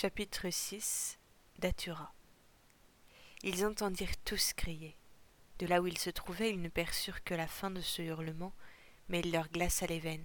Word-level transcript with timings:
Chapitre 0.00 0.48
6 0.48 1.18
Datura 1.58 2.14
Ils 3.42 3.66
entendirent 3.66 4.16
tous 4.24 4.54
crier. 4.54 4.96
De 5.58 5.66
là 5.66 5.82
où 5.82 5.86
ils 5.88 5.98
se 5.98 6.08
trouvaient, 6.08 6.48
ils 6.48 6.62
ne 6.62 6.70
perçurent 6.70 7.22
que 7.22 7.34
la 7.34 7.46
fin 7.46 7.70
de 7.70 7.82
ce 7.82 8.00
hurlement, 8.00 8.54
mais 9.10 9.20
il 9.20 9.30
leur 9.30 9.50
glaça 9.50 9.86
les 9.86 9.98
veines. 9.98 10.24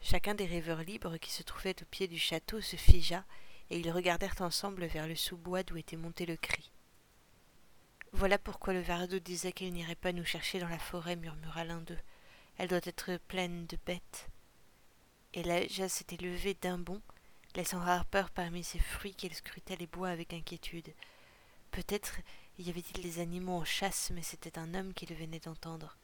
Chacun 0.00 0.34
des 0.34 0.46
rêveurs 0.46 0.82
libres 0.82 1.16
qui 1.18 1.30
se 1.30 1.44
trouvaient 1.44 1.80
au 1.80 1.84
pied 1.84 2.08
du 2.08 2.18
château 2.18 2.60
se 2.60 2.74
figea, 2.74 3.24
et 3.70 3.78
ils 3.78 3.92
regardèrent 3.92 4.40
ensemble 4.40 4.86
vers 4.86 5.06
le 5.06 5.14
sous-bois 5.14 5.62
d'où 5.62 5.76
était 5.76 5.96
monté 5.96 6.26
le 6.26 6.34
cri. 6.34 6.72
Voilà 8.10 8.36
pourquoi 8.36 8.72
le 8.72 8.82
Vardo 8.82 9.20
disait 9.20 9.52
qu'il 9.52 9.72
n'irait 9.72 9.94
pas 9.94 10.10
nous 10.10 10.24
chercher 10.24 10.58
dans 10.58 10.68
la 10.68 10.80
forêt, 10.80 11.14
murmura 11.14 11.62
l'un 11.62 11.82
d'eux. 11.82 12.00
Elle 12.58 12.66
doit 12.66 12.80
être 12.82 13.16
pleine 13.28 13.64
de 13.66 13.78
bêtes. 13.86 14.28
Et 15.34 15.44
Laja 15.44 15.88
s'était 15.88 16.16
levée 16.16 16.54
d'un 16.54 16.78
bond, 16.78 17.00
laissant 17.54 17.80
Harper 17.80 18.24
parmi 18.34 18.64
ses 18.64 18.78
fruits 18.78 19.14
qu'il 19.14 19.34
scrutait 19.34 19.76
les 19.76 19.86
bois 19.86 20.08
avec 20.08 20.32
inquiétude. 20.32 20.92
Peut-être 21.70 22.18
y 22.58 22.70
avait-il 22.70 23.02
des 23.02 23.20
animaux 23.20 23.58
en 23.58 23.64
chasse, 23.64 24.10
mais 24.14 24.22
c'était 24.22 24.58
un 24.58 24.74
homme 24.74 24.94
qu'il 24.94 25.14
venait 25.14 25.40
d'entendre. 25.40 25.96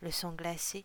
Le 0.00 0.10
sang 0.10 0.32
glacé, 0.32 0.84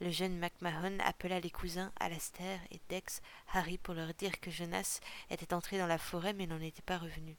le 0.00 0.10
jeune 0.10 0.38
MacMahon 0.38 0.98
appela 1.00 1.40
les 1.40 1.50
cousins 1.50 1.92
Alastair 1.98 2.60
et 2.70 2.80
Dex 2.88 3.22
Harry 3.52 3.78
pour 3.78 3.94
leur 3.94 4.12
dire 4.14 4.40
que 4.40 4.50
Jonas 4.50 5.00
était 5.30 5.54
entré 5.54 5.78
dans 5.78 5.86
la 5.86 5.98
forêt 5.98 6.34
mais 6.34 6.46
n'en 6.46 6.60
était 6.60 6.82
pas 6.82 6.98
revenu. 6.98 7.36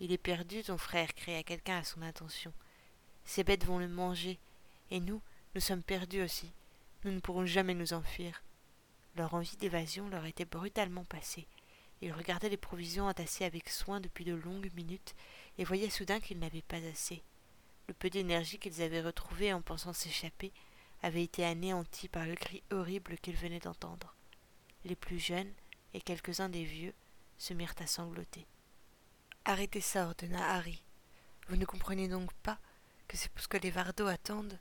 Il 0.00 0.12
est 0.12 0.18
perdu, 0.18 0.62
ton 0.62 0.76
frère, 0.76 1.14
cria 1.14 1.42
quelqu'un 1.42 1.78
à 1.78 1.84
son 1.84 2.02
intention. 2.02 2.52
Ces 3.24 3.44
bêtes 3.44 3.64
vont 3.64 3.78
le 3.78 3.88
manger, 3.88 4.38
et 4.90 5.00
nous, 5.00 5.22
nous 5.54 5.60
sommes 5.60 5.82
perdus 5.82 6.22
aussi. 6.22 6.52
Nous 7.04 7.12
ne 7.12 7.20
pourrons 7.20 7.46
jamais 7.46 7.74
nous 7.74 7.92
enfuir. 7.92 8.42
Leur 9.16 9.34
envie 9.34 9.56
d'évasion 9.56 10.08
leur 10.08 10.24
était 10.26 10.44
brutalement 10.44 11.04
passée. 11.04 11.46
Ils 12.00 12.12
regardaient 12.12 12.48
les 12.48 12.56
provisions 12.56 13.06
entassées 13.06 13.44
avec 13.44 13.68
soin 13.68 14.00
depuis 14.00 14.24
de 14.24 14.34
longues 14.34 14.70
minutes 14.74 15.14
et 15.58 15.64
voyaient 15.64 15.90
soudain 15.90 16.20
qu'ils 16.20 16.38
n'avaient 16.38 16.62
pas 16.62 16.84
assez. 16.90 17.22
Le 17.86 17.94
peu 17.94 18.10
d'énergie 18.10 18.58
qu'ils 18.58 18.82
avaient 18.82 19.02
retrouvé 19.02 19.52
en 19.52 19.62
pensant 19.62 19.92
s'échapper 19.92 20.52
avait 21.02 21.22
été 21.22 21.44
anéanti 21.44 22.08
par 22.08 22.26
le 22.26 22.34
cri 22.34 22.62
horrible 22.70 23.18
qu'ils 23.18 23.36
venaient 23.36 23.60
d'entendre. 23.60 24.14
Les 24.84 24.96
plus 24.96 25.18
jeunes 25.18 25.52
et 25.92 26.00
quelques-uns 26.00 26.48
des 26.48 26.64
vieux 26.64 26.94
se 27.38 27.54
mirent 27.54 27.74
à 27.78 27.86
sangloter. 27.86 28.46
Arrêtez 29.44 29.80
ça, 29.80 30.06
ordonna 30.06 30.54
Harry. 30.54 30.82
Vous 31.48 31.56
ne 31.56 31.66
comprenez 31.66 32.08
donc 32.08 32.32
pas 32.42 32.58
que 33.06 33.16
c'est 33.16 33.30
parce 33.32 33.46
que 33.46 33.58
les 33.58 33.70
Vardos 33.70 34.06
attendent, 34.06 34.58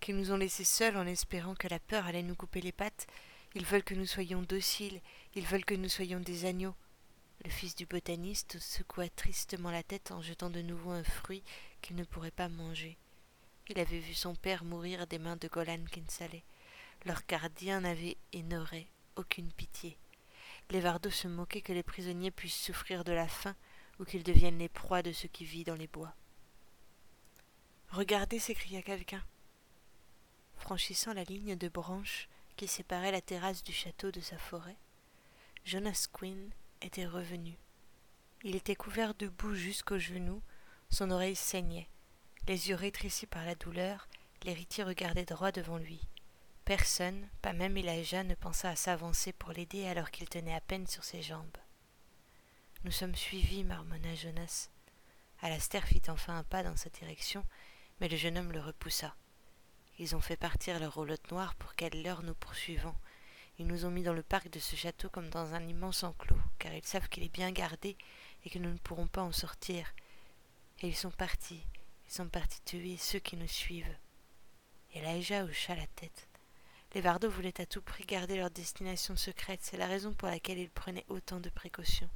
qu'ils 0.00 0.16
nous 0.16 0.32
ont 0.32 0.36
laissés 0.36 0.64
seuls 0.64 0.96
en 0.96 1.06
espérant 1.06 1.54
que 1.54 1.68
la 1.68 1.78
peur 1.78 2.06
allait 2.06 2.22
nous 2.22 2.34
couper 2.34 2.60
les 2.60 2.72
pattes 2.72 3.06
ils 3.54 3.64
veulent 3.64 3.84
que 3.84 3.94
nous 3.94 4.06
soyons 4.06 4.42
dociles, 4.42 5.00
ils 5.34 5.46
veulent 5.46 5.64
que 5.64 5.74
nous 5.74 5.88
soyons 5.88 6.20
des 6.20 6.44
agneaux. 6.44 6.74
Le 7.44 7.50
fils 7.50 7.74
du 7.74 7.86
botaniste 7.86 8.58
secoua 8.58 9.08
tristement 9.08 9.70
la 9.70 9.82
tête 9.82 10.10
en 10.10 10.22
jetant 10.22 10.50
de 10.50 10.62
nouveau 10.62 10.90
un 10.90 11.04
fruit 11.04 11.42
qu'il 11.80 11.96
ne 11.96 12.04
pourrait 12.04 12.30
pas 12.30 12.48
manger. 12.48 12.96
Il 13.68 13.78
avait 13.78 13.98
vu 13.98 14.14
son 14.14 14.34
père 14.34 14.64
mourir 14.64 15.06
des 15.06 15.18
mains 15.18 15.36
de 15.36 15.48
Golan 15.48 15.84
Kinsale. 15.90 16.42
Leur 17.04 17.22
gardien 17.26 17.80
n'avait 17.80 18.16
et 18.32 18.42
n'aurait 18.42 18.86
aucune 19.16 19.50
pitié. 19.52 19.98
Les 20.70 20.80
Vardos 20.80 21.10
se 21.10 21.28
moquaient 21.28 21.60
que 21.60 21.72
les 21.72 21.82
prisonniers 21.82 22.30
puissent 22.30 22.62
souffrir 22.62 23.04
de 23.04 23.12
la 23.12 23.28
faim 23.28 23.56
ou 23.98 24.04
qu'ils 24.04 24.22
deviennent 24.22 24.58
les 24.58 24.68
proies 24.68 25.02
de 25.02 25.12
ceux 25.12 25.28
qui 25.28 25.44
vivent 25.44 25.66
dans 25.66 25.74
les 25.74 25.88
bois. 25.88 26.14
Regardez, 27.90 28.38
s'écria 28.38 28.82
quelqu'un. 28.82 29.22
Franchissant 30.56 31.12
la 31.12 31.24
ligne 31.24 31.56
de 31.56 31.68
branches, 31.68 32.28
qui 32.62 32.68
séparait 32.68 33.10
la 33.10 33.20
terrasse 33.20 33.64
du 33.64 33.72
château 33.72 34.12
de 34.12 34.20
sa 34.20 34.38
forêt, 34.38 34.76
Jonas 35.64 36.06
Quinn 36.12 36.52
était 36.80 37.08
revenu. 37.08 37.58
Il 38.44 38.54
était 38.54 38.76
couvert 38.76 39.16
de 39.16 39.26
boue 39.26 39.56
jusqu'aux 39.56 39.98
genoux, 39.98 40.40
son 40.88 41.10
oreille 41.10 41.34
saignait. 41.34 41.88
Les 42.46 42.68
yeux 42.68 42.76
rétrécis 42.76 43.26
par 43.26 43.44
la 43.44 43.56
douleur, 43.56 44.06
l'héritier 44.44 44.84
regardait 44.84 45.24
droit 45.24 45.50
devant 45.50 45.76
lui. 45.76 46.06
Personne, 46.64 47.28
pas 47.40 47.52
même 47.52 47.76
Elijah, 47.76 48.22
ne 48.22 48.36
pensa 48.36 48.68
à 48.68 48.76
s'avancer 48.76 49.32
pour 49.32 49.50
l'aider 49.50 49.88
alors 49.88 50.12
qu'il 50.12 50.28
tenait 50.28 50.54
à 50.54 50.60
peine 50.60 50.86
sur 50.86 51.02
ses 51.02 51.20
jambes. 51.20 51.58
Nous 52.84 52.92
sommes 52.92 53.16
suivis, 53.16 53.64
marmonna 53.64 54.14
Jonas. 54.14 54.68
Alastair 55.40 55.84
fit 55.84 56.02
enfin 56.06 56.38
un 56.38 56.44
pas 56.44 56.62
dans 56.62 56.76
sa 56.76 56.90
direction, 56.90 57.44
mais 58.00 58.08
le 58.08 58.16
jeune 58.16 58.38
homme 58.38 58.52
le 58.52 58.60
repoussa. 58.60 59.16
Ils 60.02 60.16
ont 60.16 60.20
fait 60.20 60.36
partir 60.36 60.80
leur 60.80 60.94
roulotte 60.94 61.30
noire 61.30 61.54
pour 61.54 61.76
quelle 61.76 62.02
l'heure 62.02 62.24
nous 62.24 62.34
poursuivons. 62.34 62.96
Ils 63.60 63.68
nous 63.68 63.84
ont 63.84 63.90
mis 63.92 64.02
dans 64.02 64.12
le 64.12 64.24
parc 64.24 64.50
de 64.50 64.58
ce 64.58 64.74
château 64.74 65.08
comme 65.08 65.28
dans 65.28 65.54
un 65.54 65.64
immense 65.68 66.02
enclos, 66.02 66.40
car 66.58 66.74
ils 66.74 66.84
savent 66.84 67.08
qu'il 67.08 67.22
est 67.22 67.32
bien 67.32 67.52
gardé 67.52 67.96
et 68.44 68.50
que 68.50 68.58
nous 68.58 68.72
ne 68.72 68.78
pourrons 68.78 69.06
pas 69.06 69.22
en 69.22 69.30
sortir. 69.30 69.94
Et 70.80 70.88
ils 70.88 70.96
sont 70.96 71.12
partis, 71.12 71.64
ils 72.08 72.12
sont 72.12 72.26
partis 72.26 72.60
tuer 72.64 72.96
ceux 72.96 73.20
qui 73.20 73.36
nous 73.36 73.46
suivent. 73.46 73.96
Et 74.92 75.00
Laïja 75.02 75.44
hocha 75.44 75.76
la 75.76 75.86
tête. 75.86 76.26
Les 76.94 77.00
Vardos 77.00 77.30
voulaient 77.30 77.60
à 77.60 77.66
tout 77.66 77.80
prix 77.80 78.04
garder 78.04 78.34
leur 78.34 78.50
destination 78.50 79.14
secrète, 79.14 79.60
c'est 79.62 79.76
la 79.76 79.86
raison 79.86 80.12
pour 80.14 80.26
laquelle 80.26 80.58
ils 80.58 80.68
prenaient 80.68 81.06
autant 81.10 81.38
de 81.38 81.48
précautions. 81.48 82.10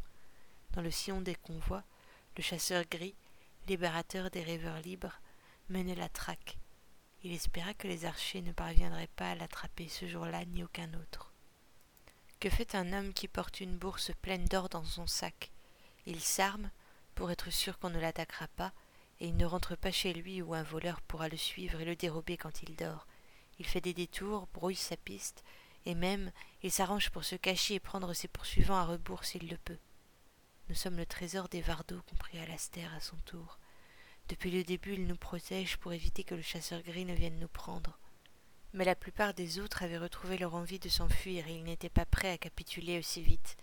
Dans 0.73 0.83
le 0.83 0.91
sillon 0.91 1.21
des 1.21 1.37
convois, 1.37 1.85
le 2.37 2.43
chasseur 2.43 2.83
gris, 2.91 3.15
libérateur 3.69 4.29
des 4.33 4.43
rêveurs 4.43 4.81
libres, 4.81 5.21
menait 5.69 5.95
la 5.95 6.09
traque, 6.09 6.59
il 7.27 7.33
espéra 7.33 7.75
que 7.75 7.89
les 7.89 8.05
archers 8.05 8.41
ne 8.41 8.53
parviendraient 8.53 9.09
pas 9.17 9.33
à 9.33 9.35
l'attraper 9.35 9.89
ce 9.89 10.07
jour-là 10.07 10.45
ni 10.45 10.63
aucun 10.63 10.95
autre. 10.95 11.33
Que 12.39 12.49
fait 12.49 12.77
un 12.77 12.93
homme 12.93 13.13
qui 13.13 13.27
porte 13.27 13.59
une 13.59 13.77
bourse 13.77 14.13
pleine 14.23 14.45
d'or 14.45 14.69
dans 14.69 14.85
son 14.85 15.09
sac? 15.09 15.51
Il 16.07 16.21
s'arme 16.21 16.71
pour 17.17 17.33
être 17.33 17.51
sûr 17.51 17.81
qu'on 17.81 17.91
ne 17.91 17.99
l'attaquera 17.99 18.47
pas, 18.47 18.73
et 19.19 19.27
il 19.27 19.37
ne 19.37 19.45
rentre 19.45 19.75
pas 19.75 19.91
chez 19.91 20.15
lui 20.15 20.41
où 20.41 20.55
un 20.55 20.63
voleur 20.63 21.01
pourra 21.01 21.29
le 21.29 21.37
suivre 21.37 21.81
et 21.81 21.85
le 21.85 21.97
dérober 21.97 22.37
quand 22.37 22.63
il 22.63 22.77
dort. 22.77 23.09
Il 23.59 23.67
fait 23.67 23.81
des 23.81 23.95
détours, 23.95 24.47
brouille 24.55 24.77
sa 24.77 24.97
piste, 24.97 25.43
et 25.85 25.97
même 25.97 26.31
il 26.63 26.71
s'arrange 26.71 27.11
pour 27.11 27.25
se 27.25 27.35
cacher 27.35 27.75
et 27.75 27.81
prendre 27.81 28.13
ses 28.13 28.29
poursuivants 28.29 28.77
à 28.77 28.85
rebours 28.85 29.25
s'il 29.25 29.49
le 29.49 29.57
peut. 29.57 29.79
Nous 30.69 30.77
sommes 30.77 30.97
le 30.97 31.07
trésor 31.07 31.49
des 31.49 31.61
Vardos, 31.61 32.03
comprit 32.09 32.39
Alastair 32.39 32.95
à 32.95 33.01
son 33.01 33.17
tour. 33.25 33.59
Depuis 34.29 34.51
le 34.51 34.65
début, 34.65 34.95
il 34.95 35.07
nous 35.07 35.17
protège 35.17 35.77
pour 35.77 35.93
éviter 35.93 36.25
que 36.25 36.35
le 36.35 36.43
chasseur 36.43 36.83
gris 36.83 37.05
ne 37.05 37.15
vienne 37.15 37.39
nous 37.39 37.49
prendre. 37.49 37.99
Mais 38.73 38.85
la 38.85 38.97
plupart 38.97 39.35
des 39.35 39.61
autres 39.61 39.85
avaient 39.85 39.99
retrouvé 39.99 40.37
leur 40.37 40.55
envie 40.55 40.81
de 40.81 40.89
s'enfuir 40.89 41.47
et 41.47 41.55
ils 41.55 41.65
n'étaient 41.65 41.89
pas 41.89 42.05
prêts 42.05 42.31
à 42.31 42.39
capituler 42.39 42.99
aussi 42.99 43.23
vite. 43.23 43.57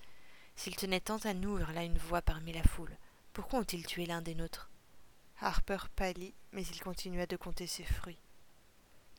S'ils 0.55 0.77
tenaient 0.77 1.01
tant 1.01 1.17
à 1.17 1.33
nous, 1.33 1.59
hurla 1.59 1.83
une 1.83 1.97
voix 1.97 2.21
parmi 2.21 2.53
la 2.53 2.63
foule. 2.63 2.97
Pourquoi 3.33 3.59
ont-ils 3.59 3.85
tué 3.85 4.05
l'un 4.05 4.21
des 4.21 4.35
nôtres? 4.35 4.69
Harper 5.41 5.89
pâlit, 5.95 6.33
mais 6.53 6.63
il 6.63 6.79
continua 6.79 7.25
de 7.25 7.35
compter 7.35 7.67
ses 7.67 7.83
fruits. 7.83 8.21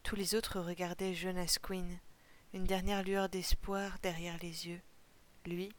Tous 0.03 0.16
les 0.16 0.34
autres 0.34 0.61
regardaient 0.61 1.15
Jonas 1.15 1.59
Quinn, 1.61 1.99
une 2.55 2.65
dernière 2.65 3.03
lueur 3.03 3.28
d'espoir 3.28 3.99
derrière 4.03 4.38
les 4.41 4.69
yeux. 4.69 4.81
Lui, 5.44 5.72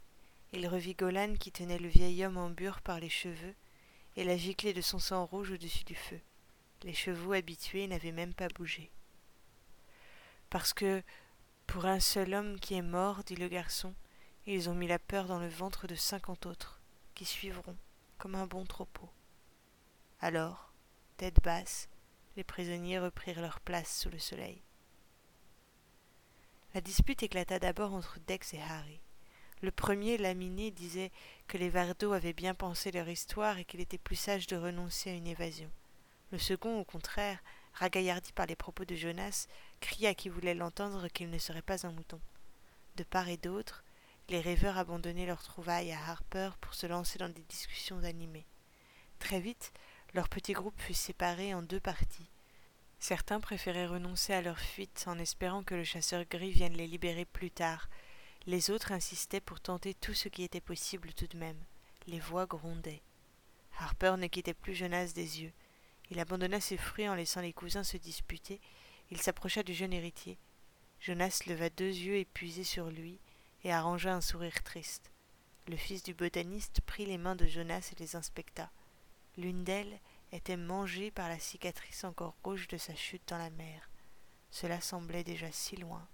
il 0.54 0.68
revit 0.68 0.94
Golan 0.94 1.36
qui 1.40 1.52
tenait 1.52 1.80
le 1.80 1.88
vieil 1.88 2.24
homme 2.24 2.38
en 2.38 2.50
bure 2.50 2.82
par 2.82 3.00
les 3.00 3.10
cheveux 3.10 3.56
et 4.16 4.24
la 4.24 4.38
giclée 4.38 4.74
de 4.74 4.82
son 4.82 5.00
sang 5.00 5.26
rouge 5.26 5.52
au-dessus 5.52 5.84
du 5.84 5.96
feu. 5.96 6.20
Les 6.84 6.94
chevaux 6.94 7.34
habitués 7.34 7.88
n'avaient 7.88 8.12
même 8.12 8.34
pas 8.34 8.48
bougé. 8.50 8.92
Parce 10.50 10.74
que, 10.74 11.04
pour 11.68 11.86
un 11.86 12.00
seul 12.00 12.34
homme 12.34 12.60
qui 12.60 12.76
est 12.76 12.82
mort, 12.82 13.24
dit 13.24 13.36
le 13.36 13.48
garçon, 13.48 13.94
ils 14.46 14.70
ont 14.70 14.76
mis 14.76 14.88
la 14.88 15.00
peur 15.00 15.26
dans 15.26 15.40
le 15.40 15.48
ventre 15.48 15.88
de 15.88 15.96
cinquante 15.96 16.46
autres, 16.46 16.80
qui 17.16 17.26
suivront, 17.26 17.78
comme 18.18 18.36
un 18.36 18.46
bon 18.46 18.66
troupeau. 18.66 19.10
Alors, 20.20 20.72
tête 21.18 21.42
basse, 21.44 21.90
les 22.38 22.44
prisonniers 22.44 23.00
reprirent 23.00 23.42
leur 23.42 23.60
place 23.60 24.00
sous 24.00 24.10
le 24.10 24.20
soleil. 24.20 24.62
La 26.74 26.82
dispute 26.82 27.24
éclata 27.24 27.58
d'abord 27.58 27.94
entre 27.94 28.20
Dex 28.28 28.54
et 28.54 28.62
Harry. 28.62 29.00
Le 29.66 29.72
premier, 29.72 30.20
laminé, 30.20 30.70
disait 30.70 31.12
que 31.48 31.58
les 31.58 31.72
Vardos 31.72 32.14
avaient 32.14 32.34
bien 32.34 32.54
pensé 32.54 32.92
leur 32.92 33.10
histoire 33.10 33.58
et 33.58 33.66
qu'il 33.66 33.80
était 33.80 33.98
plus 33.98 34.16
sage 34.16 34.46
de 34.46 34.56
renoncer 34.56 35.10
à 35.10 35.14
une 35.14 35.26
évasion. 35.26 35.72
Le 36.32 36.38
second, 36.38 36.80
au 36.80 36.84
contraire, 36.84 37.40
ragaillardi 37.74 38.32
par 38.32 38.46
les 38.46 38.56
propos 38.56 38.86
de 38.86 38.94
Jonas, 38.94 39.48
cria 39.80 40.14
qui 40.14 40.30
voulait 40.30 40.54
l'entendre 40.54 41.08
qu'il 41.08 41.32
ne 41.32 41.40
serait 41.40 41.64
pas 41.64 41.88
un 41.88 41.92
mouton. 41.92 42.20
De 42.98 43.04
part 43.04 43.28
et 43.28 43.38
d'autre, 43.38 43.84
les 44.30 44.40
rêveurs 44.40 44.78
abandonnaient 44.78 45.26
leur 45.26 45.42
trouvaille 45.42 45.92
à 45.92 46.12
Harper 46.12 46.52
pour 46.62 46.76
se 46.76 46.86
lancer 46.86 47.18
dans 47.18 47.30
des 47.30 47.42
discussions 47.50 48.04
animées. 48.04 48.46
Très 49.18 49.40
vite, 49.40 49.74
leur 50.14 50.30
petit 50.30 50.54
groupe 50.54 50.80
fut 50.80 50.94
séparé 50.94 51.56
en 51.56 51.64
deux 51.64 51.80
parties. 51.80 52.30
Certains 53.00 53.40
préféraient 53.40 53.88
renoncer 53.88 54.32
à 54.32 54.44
leur 54.44 54.60
fuite 54.60 55.06
en 55.08 55.18
espérant 55.18 55.64
que 55.64 55.74
le 55.74 55.84
chasseur 55.84 56.24
gris 56.30 56.52
vienne 56.52 56.74
les 56.74 56.86
libérer 56.86 57.26
plus 57.26 57.50
tard, 57.50 57.90
les 58.48 58.70
autres 58.70 58.92
insistaient 58.92 59.40
pour 59.40 59.60
tenter 59.60 59.94
tout 59.96 60.14
ce 60.14 60.30
qui 60.30 60.44
était 60.44 60.62
possible 60.62 61.14
tout 61.14 61.28
de 61.28 61.38
même. 61.38 61.60
Les 62.08 62.20
voix 62.20 62.46
grondaient. 62.46 63.02
Harper 63.80 64.16
ne 64.18 64.28
quittait 64.28 64.54
plus 64.54 64.76
Jonas 64.76 65.14
des 65.16 65.42
yeux. 65.42 65.54
Il 66.12 66.20
abandonna 66.20 66.62
ses 66.62 66.78
fruits 66.78 67.10
en 67.10 67.16
laissant 67.16 67.42
les 67.42 67.54
cousins 67.54 67.84
se 67.84 67.98
disputer. 67.98 68.62
Il 69.10 69.20
s'approcha 69.20 69.64
du 69.64 69.74
jeune 69.74 69.94
héritier. 69.94 70.38
Jonas 71.00 71.42
leva 71.48 71.70
deux 71.70 71.90
yeux 71.90 72.18
épuisés 72.18 72.64
sur 72.64 72.90
lui 72.90 73.20
et 73.64 73.72
arrangea 73.72 74.14
un 74.14 74.22
sourire 74.22 74.64
triste. 74.64 75.12
Le 75.68 75.78
fils 75.78 76.04
du 76.04 76.14
botaniste 76.14 76.82
prit 76.82 77.08
les 77.08 77.18
mains 77.18 77.36
de 77.36 77.48
Jonas 77.48 77.90
et 77.92 78.00
les 78.00 78.16
inspecta. 78.16 78.70
L'une 79.38 79.64
d'elles 79.64 80.00
était 80.32 80.58
mangée 80.58 81.10
par 81.10 81.30
la 81.30 81.40
cicatrice 81.40 82.04
encore 82.04 82.36
rouge 82.44 82.68
de 82.68 82.78
sa 82.78 82.94
chute 82.94 83.28
dans 83.28 83.40
la 83.40 83.50
mer. 83.50 83.90
Cela 84.52 84.80
semblait 84.82 85.24
déjà 85.24 85.52
si 85.52 85.76
loin. 85.76 86.08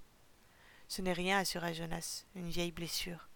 Ce 0.92 1.02
n'est 1.02 1.14
rien, 1.14 1.38
assura 1.38 1.72
Jonas, 1.72 2.26
une 2.36 2.50
vieille 2.50 2.74
blessure. 2.74 3.30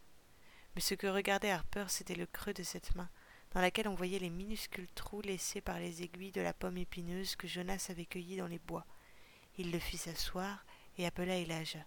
Mais 0.75 0.81
ce 0.81 0.93
que 0.93 1.07
regardait 1.07 1.51
Harper, 1.51 1.85
c'était 1.87 2.13
le 2.13 2.25
creux 2.25 2.51
de 2.51 2.63
cette 2.63 2.93
main, 2.95 3.09
dans 3.51 3.61
laquelle 3.61 3.87
on 3.87 3.95
voyait 3.95 4.19
les 4.19 4.29
minuscules 4.29 4.91
trous 4.93 5.21
laissés 5.21 5.61
par 5.61 5.79
les 5.79 6.03
aiguilles 6.03 6.33
de 6.33 6.41
la 6.41 6.51
pomme 6.51 6.75
épineuse 6.75 7.37
que 7.37 7.47
Jonas 7.47 7.87
avait 7.89 8.07
cueillie 8.07 8.35
dans 8.35 8.47
les 8.47 8.59
bois. 8.59 8.85
Il 9.57 9.71
le 9.71 9.79
fit 9.79 9.95
s'asseoir 9.95 10.65
et 10.97 11.05
appela 11.05 11.37
Elijah. 11.37 11.85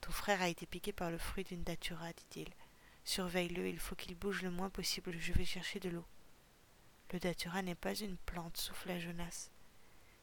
Ton 0.00 0.10
frère 0.10 0.40
a 0.40 0.48
été 0.48 0.64
piqué 0.64 0.94
par 0.94 1.10
le 1.10 1.18
fruit 1.18 1.44
d'une 1.44 1.64
datura, 1.64 2.10
dit-il. 2.14 2.48
Surveille-le, 3.04 3.68
il 3.68 3.78
faut 3.78 3.94
qu'il 3.94 4.14
bouge 4.14 4.40
le 4.40 4.50
moins 4.50 4.70
possible, 4.70 5.18
je 5.18 5.34
vais 5.34 5.44
chercher 5.44 5.80
de 5.80 5.90
l'eau. 5.90 6.06
Le 7.12 7.20
datura 7.20 7.60
n'est 7.60 7.74
pas 7.74 7.94
une 7.94 8.16
plante, 8.16 8.56
souffla 8.56 8.98
Jonas. 8.98 9.50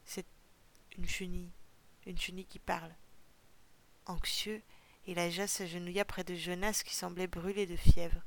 C'est 0.06 0.26
une 0.98 1.08
chenille, 1.08 1.52
une 2.08 2.18
chenille 2.18 2.48
qui 2.48 2.58
parle. 2.58 2.96
Anxieux, 4.07 4.62
Elijah 5.07 5.48
s'agenouilla 5.48 6.06
près 6.06 6.24
de 6.24 6.36
Jonas 6.36 6.84
qui 6.86 6.96
semblait 6.96 7.28
brûler 7.28 7.66
de 7.66 7.75
fièvre. 7.75 8.22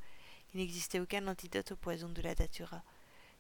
Il 0.53 0.61
n'existait 0.61 1.01
aucun 1.01 1.27
antidote 1.29 1.73
au 1.73 1.77
poison 1.77 2.09
de 2.09 2.23
la 2.23 2.35
datura. 2.35 2.83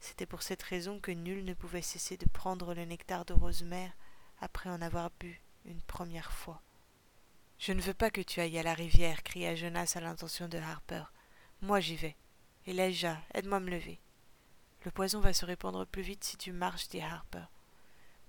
C'était 0.00 0.26
pour 0.26 0.42
cette 0.42 0.62
raison 0.62 1.00
que 1.00 1.10
nul 1.10 1.44
ne 1.44 1.54
pouvait 1.54 1.82
cesser 1.82 2.16
de 2.16 2.28
prendre 2.28 2.74
le 2.74 2.84
nectar 2.84 3.24
de 3.24 3.32
rosemère 3.32 3.92
après 4.40 4.70
en 4.70 4.80
avoir 4.82 5.10
bu 5.18 5.40
une 5.64 5.82
première 5.82 6.32
fois. 6.32 6.62
Je 7.58 7.72
ne 7.72 7.80
veux 7.80 7.94
pas 7.94 8.10
que 8.10 8.20
tu 8.20 8.40
ailles 8.40 8.58
à 8.58 8.62
la 8.62 8.74
rivière, 8.74 9.24
cria 9.24 9.56
Jonas 9.56 9.94
à 9.96 10.00
l'intention 10.00 10.48
de 10.48 10.58
Harper. 10.58 11.04
Moi 11.60 11.80
j'y 11.80 11.96
vais. 11.96 12.16
Elijah, 12.66 13.20
aide-moi 13.34 13.56
à 13.56 13.60
me 13.60 13.70
lever. 13.70 13.98
Le 14.84 14.92
poison 14.92 15.20
va 15.20 15.32
se 15.32 15.44
répandre 15.44 15.86
plus 15.86 16.02
vite 16.02 16.22
si 16.22 16.36
tu 16.36 16.52
marches, 16.52 16.88
dit 16.88 17.00
Harper. 17.00 17.44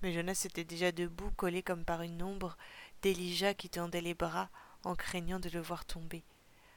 Mais 0.02 0.12
Jonas 0.12 0.42
était 0.46 0.64
déjà 0.64 0.90
debout, 0.90 1.30
collé 1.36 1.62
comme 1.62 1.84
par 1.84 2.02
une 2.02 2.22
ombre, 2.22 2.56
d'Elijah 3.02 3.54
qui 3.54 3.68
tendait 3.68 4.00
les 4.00 4.14
bras 4.14 4.50
en 4.84 4.94
craignant 4.94 5.40
de 5.40 5.50
le 5.50 5.60
voir 5.60 5.84
tomber. 5.84 6.24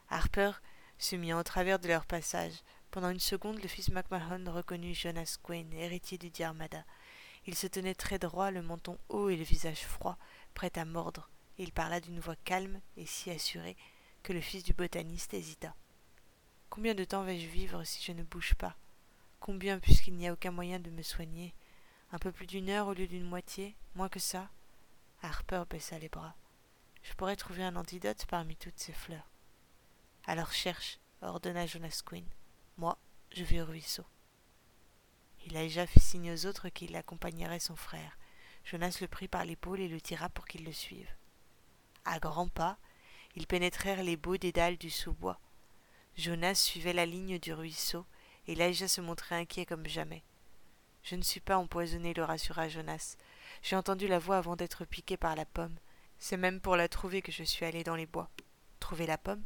Harper 0.10 0.52
se 0.98 1.16
mit 1.16 1.34
en 1.34 1.44
travers 1.44 1.80
de 1.80 1.88
leur 1.88 2.06
passage. 2.06 2.54
Pendant 2.92 3.10
une 3.10 3.20
seconde, 3.20 3.62
le 3.62 3.68
fils 3.68 3.90
MacMahon 3.90 4.52
reconnut 4.52 4.94
Jonas 4.94 5.38
Quinn, 5.42 5.74
héritier 5.74 6.18
du 6.18 6.30
Diarmada. 6.30 6.86
Il 7.46 7.56
se 7.56 7.68
tenait 7.68 7.96
très 7.96 8.20
droit, 8.20 8.52
le 8.52 8.62
menton 8.62 8.98
haut 9.10 9.30
et 9.30 9.36
le 9.36 9.44
visage 9.44 9.82
froid, 9.82 10.18
prêt 10.54 10.72
à 10.78 10.86
mordre, 10.86 11.30
il 11.58 11.72
parla 11.72 12.00
d'une 12.00 12.20
voix 12.20 12.36
calme 12.46 12.80
et 12.98 13.06
si 13.06 13.30
assurée 13.30 13.78
que 14.24 14.34
le 14.34 14.42
fils 14.42 14.64
du 14.64 14.74
botaniste 14.74 15.34
hésita. 15.34 15.76
Combien 16.70 16.96
de 16.96 17.04
temps 17.04 17.24
vais-je 17.24 17.48
vivre 17.48 17.84
si 17.84 18.02
je 18.04 18.12
ne 18.14 18.24
bouge 18.24 18.56
pas? 18.56 18.76
Combien, 19.40 19.78
puisqu'il 19.80 20.16
n'y 20.16 20.28
a 20.28 20.34
aucun 20.34 20.52
moyen 20.52 20.80
de 20.80 20.90
me 20.90 21.04
soigner? 21.04 21.54
Un 22.12 22.18
peu 22.18 22.32
plus 22.32 22.48
d'une 22.48 22.70
heure 22.70 22.88
au 22.88 22.94
lieu 22.94 23.08
d'une 23.08 23.26
moitié? 23.26 23.76
Moins 23.96 24.10
que 24.10 24.20
ça? 24.20 24.50
Harper 25.24 25.64
baissa 25.70 25.98
les 25.98 26.10
bras. 26.10 26.36
Je 27.02 27.14
pourrais 27.14 27.38
trouver 27.38 27.64
un 27.64 27.78
antidote 27.78 28.26
parmi 28.26 28.58
toutes 28.58 28.78
ces 28.78 28.92
fleurs. 28.92 29.32
Alors 30.26 30.52
cherche, 30.52 31.00
ordonna 31.22 31.66
Jonas 31.66 32.02
Quinn. 32.06 32.28
Moi, 32.78 32.98
je 33.32 33.44
vais 33.46 33.62
au 33.62 33.66
ruisseau. 33.66 34.06
Elijah 35.48 35.88
fit 35.88 36.02
signe 36.02 36.34
aux 36.34 36.46
autres 36.46 36.68
qu'il 36.68 36.96
accompagnerait 36.98 37.60
son 37.60 37.78
frère. 37.78 38.18
Jonas 38.66 38.98
le 39.00 39.08
prit 39.08 39.30
par 39.30 39.46
l'épaule 39.46 39.80
et 39.80 39.88
le 39.88 40.02
tira 40.02 40.28
pour 40.28 40.46
qu'il 40.46 40.66
le 40.66 40.74
suive. 40.74 41.10
À 42.04 42.20
grands 42.20 42.50
pas, 42.50 42.78
ils 43.36 43.48
pénétrèrent 43.48 44.04
les 44.04 44.18
beaux 44.18 44.38
dédales 44.38 44.78
du 44.78 44.90
sous-bois. 44.90 45.40
Jonas 46.18 46.56
suivait 46.56 46.94
la 46.94 47.06
ligne 47.06 47.40
du 47.40 47.54
ruisseau, 47.54 48.06
et 48.48 48.54
Elijah 48.54 48.90
se 48.90 49.02
montrait 49.02 49.36
inquiet 49.36 49.66
comme 49.66 49.88
jamais. 49.88 50.24
Je 51.02 51.16
ne 51.16 51.22
suis 51.22 51.40
pas 51.40 51.58
empoisonné, 51.58 52.14
le 52.14 52.24
rassura 52.24 52.68
Jonas. 52.68 53.16
J'ai 53.64 53.78
entendu 53.78 54.08
la 54.08 54.20
voix 54.20 54.38
avant 54.38 54.58
d'être 54.58 54.84
piqué 54.84 55.16
par 55.16 55.38
la 55.38 55.46
pomme. 55.46 55.76
C'est 56.20 56.36
même 56.36 56.60
pour 56.60 56.76
la 56.76 56.90
trouver 56.90 57.22
que 57.22 57.32
je 57.32 57.44
suis 57.44 57.66
allé 57.66 57.86
dans 57.86 57.96
les 57.96 58.06
bois. 58.06 58.30
Trouver 58.82 59.06
la 59.08 59.18
pomme? 59.18 59.44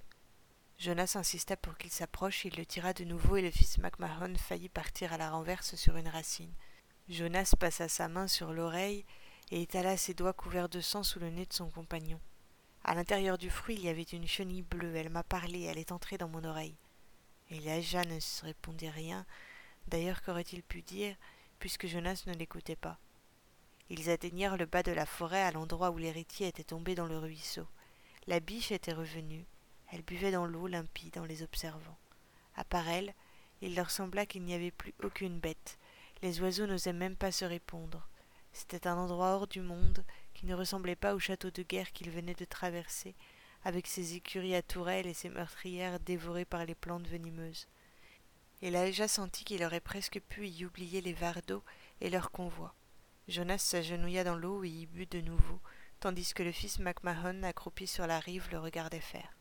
Jonas 0.79 1.13
insista 1.15 1.55
pour 1.55 1.77
qu'il 1.77 1.91
s'approche, 1.91 2.43
il 2.43 2.55
le 2.55 2.65
tira 2.65 2.93
de 2.93 3.03
nouveau 3.03 3.37
et 3.37 3.43
le 3.43 3.51
fils 3.51 3.77
MacMahon 3.77 4.33
faillit 4.35 4.69
partir 4.69 5.13
à 5.13 5.17
la 5.17 5.29
renverse 5.29 5.75
sur 5.75 5.97
une 5.97 6.07
racine. 6.07 6.51
Jonas 7.07 7.53
passa 7.59 7.87
sa 7.87 8.07
main 8.07 8.27
sur 8.27 8.53
l'oreille 8.53 9.05
et 9.51 9.61
étala 9.61 9.97
ses 9.97 10.15
doigts 10.15 10.33
couverts 10.33 10.69
de 10.69 10.81
sang 10.81 11.03
sous 11.03 11.19
le 11.19 11.29
nez 11.29 11.45
de 11.45 11.53
son 11.53 11.69
compagnon. 11.69 12.19
À 12.83 12.95
l'intérieur 12.95 13.37
du 13.37 13.51
fruit, 13.51 13.75
il 13.75 13.83
y 13.83 13.89
avait 13.89 14.01
une 14.01 14.27
chenille 14.27 14.63
bleue. 14.63 14.95
Elle 14.95 15.11
m'a 15.11 15.23
parlé, 15.23 15.61
elle 15.63 15.77
est 15.77 15.91
entrée 15.91 16.17
dans 16.17 16.27
mon 16.27 16.43
oreille. 16.43 16.75
Elijah 17.51 18.03
ne 18.03 18.19
se 18.19 18.45
répondit 18.45 18.89
rien. 18.89 19.27
D'ailleurs, 19.87 20.23
qu'aurait-il 20.23 20.63
pu 20.63 20.81
dire, 20.81 21.15
puisque 21.59 21.85
Jonas 21.85 22.23
ne 22.25 22.33
l'écoutait 22.33 22.75
pas? 22.75 22.97
Ils 23.89 24.09
atteignirent 24.09 24.57
le 24.57 24.65
bas 24.65 24.83
de 24.83 24.91
la 24.91 25.05
forêt 25.05 25.41
à 25.41 25.51
l'endroit 25.51 25.91
où 25.91 25.97
l'héritier 25.97 26.47
était 26.47 26.63
tombé 26.63 26.93
dans 26.93 27.07
le 27.07 27.17
ruisseau. 27.17 27.67
La 28.27 28.39
biche 28.39 28.71
était 28.71 28.93
revenue. 28.93 29.45
Elle 29.91 30.01
buvait 30.01 30.31
dans 30.31 30.45
l'eau 30.45 30.67
limpide 30.67 31.17
en 31.17 31.23
les 31.23 31.43
observant. 31.43 31.97
À 32.55 32.65
part 32.65 32.89
elle, 32.89 33.13
il 33.61 33.75
leur 33.75 33.89
sembla 33.89 34.25
qu'il 34.25 34.43
n'y 34.43 34.53
avait 34.53 34.71
plus 34.71 34.93
aucune 35.03 35.39
bête. 35.39 35.77
Les 36.21 36.41
oiseaux 36.41 36.67
n'osaient 36.67 36.93
même 36.93 37.15
pas 37.15 37.31
se 37.31 37.45
répondre. 37.45 38.07
C'était 38.51 38.87
un 38.87 38.97
endroit 38.97 39.35
hors 39.35 39.47
du 39.47 39.61
monde 39.61 40.03
qui 40.33 40.45
ne 40.45 40.55
ressemblait 40.55 40.95
pas 40.95 41.13
au 41.13 41.19
château 41.19 41.51
de 41.51 41.63
guerre 41.63 41.91
qu'ils 41.93 42.11
venaient 42.11 42.33
de 42.33 42.45
traverser, 42.45 43.15
avec 43.63 43.87
ses 43.87 44.15
écuries 44.15 44.55
à 44.55 44.61
tourelles 44.61 45.07
et 45.07 45.13
ses 45.13 45.29
meurtrières 45.29 45.99
dévorées 45.99 46.45
par 46.45 46.65
les 46.65 46.75
plantes 46.75 47.07
venimeuses. 47.07 47.67
Il 48.61 48.75
a 48.75 48.85
déjà 48.85 49.07
senti 49.07 49.45
qu'il 49.45 49.63
aurait 49.63 49.79
presque 49.79 50.19
pu 50.19 50.47
y 50.47 50.65
oublier 50.65 51.01
les 51.01 51.13
vardos 51.13 51.63
et 52.01 52.09
leur 52.09 52.31
convoi. 52.31 52.73
Jonas 53.27 53.57
s'agenouilla 53.57 54.23
dans 54.23 54.37
l'eau 54.37 54.63
et 54.63 54.69
y 54.69 54.85
but 54.85 55.11
de 55.11 55.19
nouveau, 55.19 55.59
tandis 55.99 56.33
que 56.33 56.43
le 56.43 56.53
fils 56.53 56.79
MacMahon, 56.79 57.43
accroupi 57.43 57.85
sur 57.85 58.07
la 58.07 58.19
rive, 58.19 58.47
le 58.51 58.59
regardait 58.59 59.01
faire. 59.01 59.37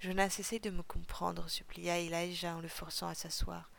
Jonas, 0.00 0.36
essaye 0.38 0.60
de 0.60 0.70
me 0.70 0.82
comprendre, 0.82 1.48
supplia 1.48 1.98
Elijah 1.98 2.56
en 2.56 2.60
le 2.60 2.68
forçant 2.68 3.08
à 3.08 3.14
s'asseoir. 3.14 3.70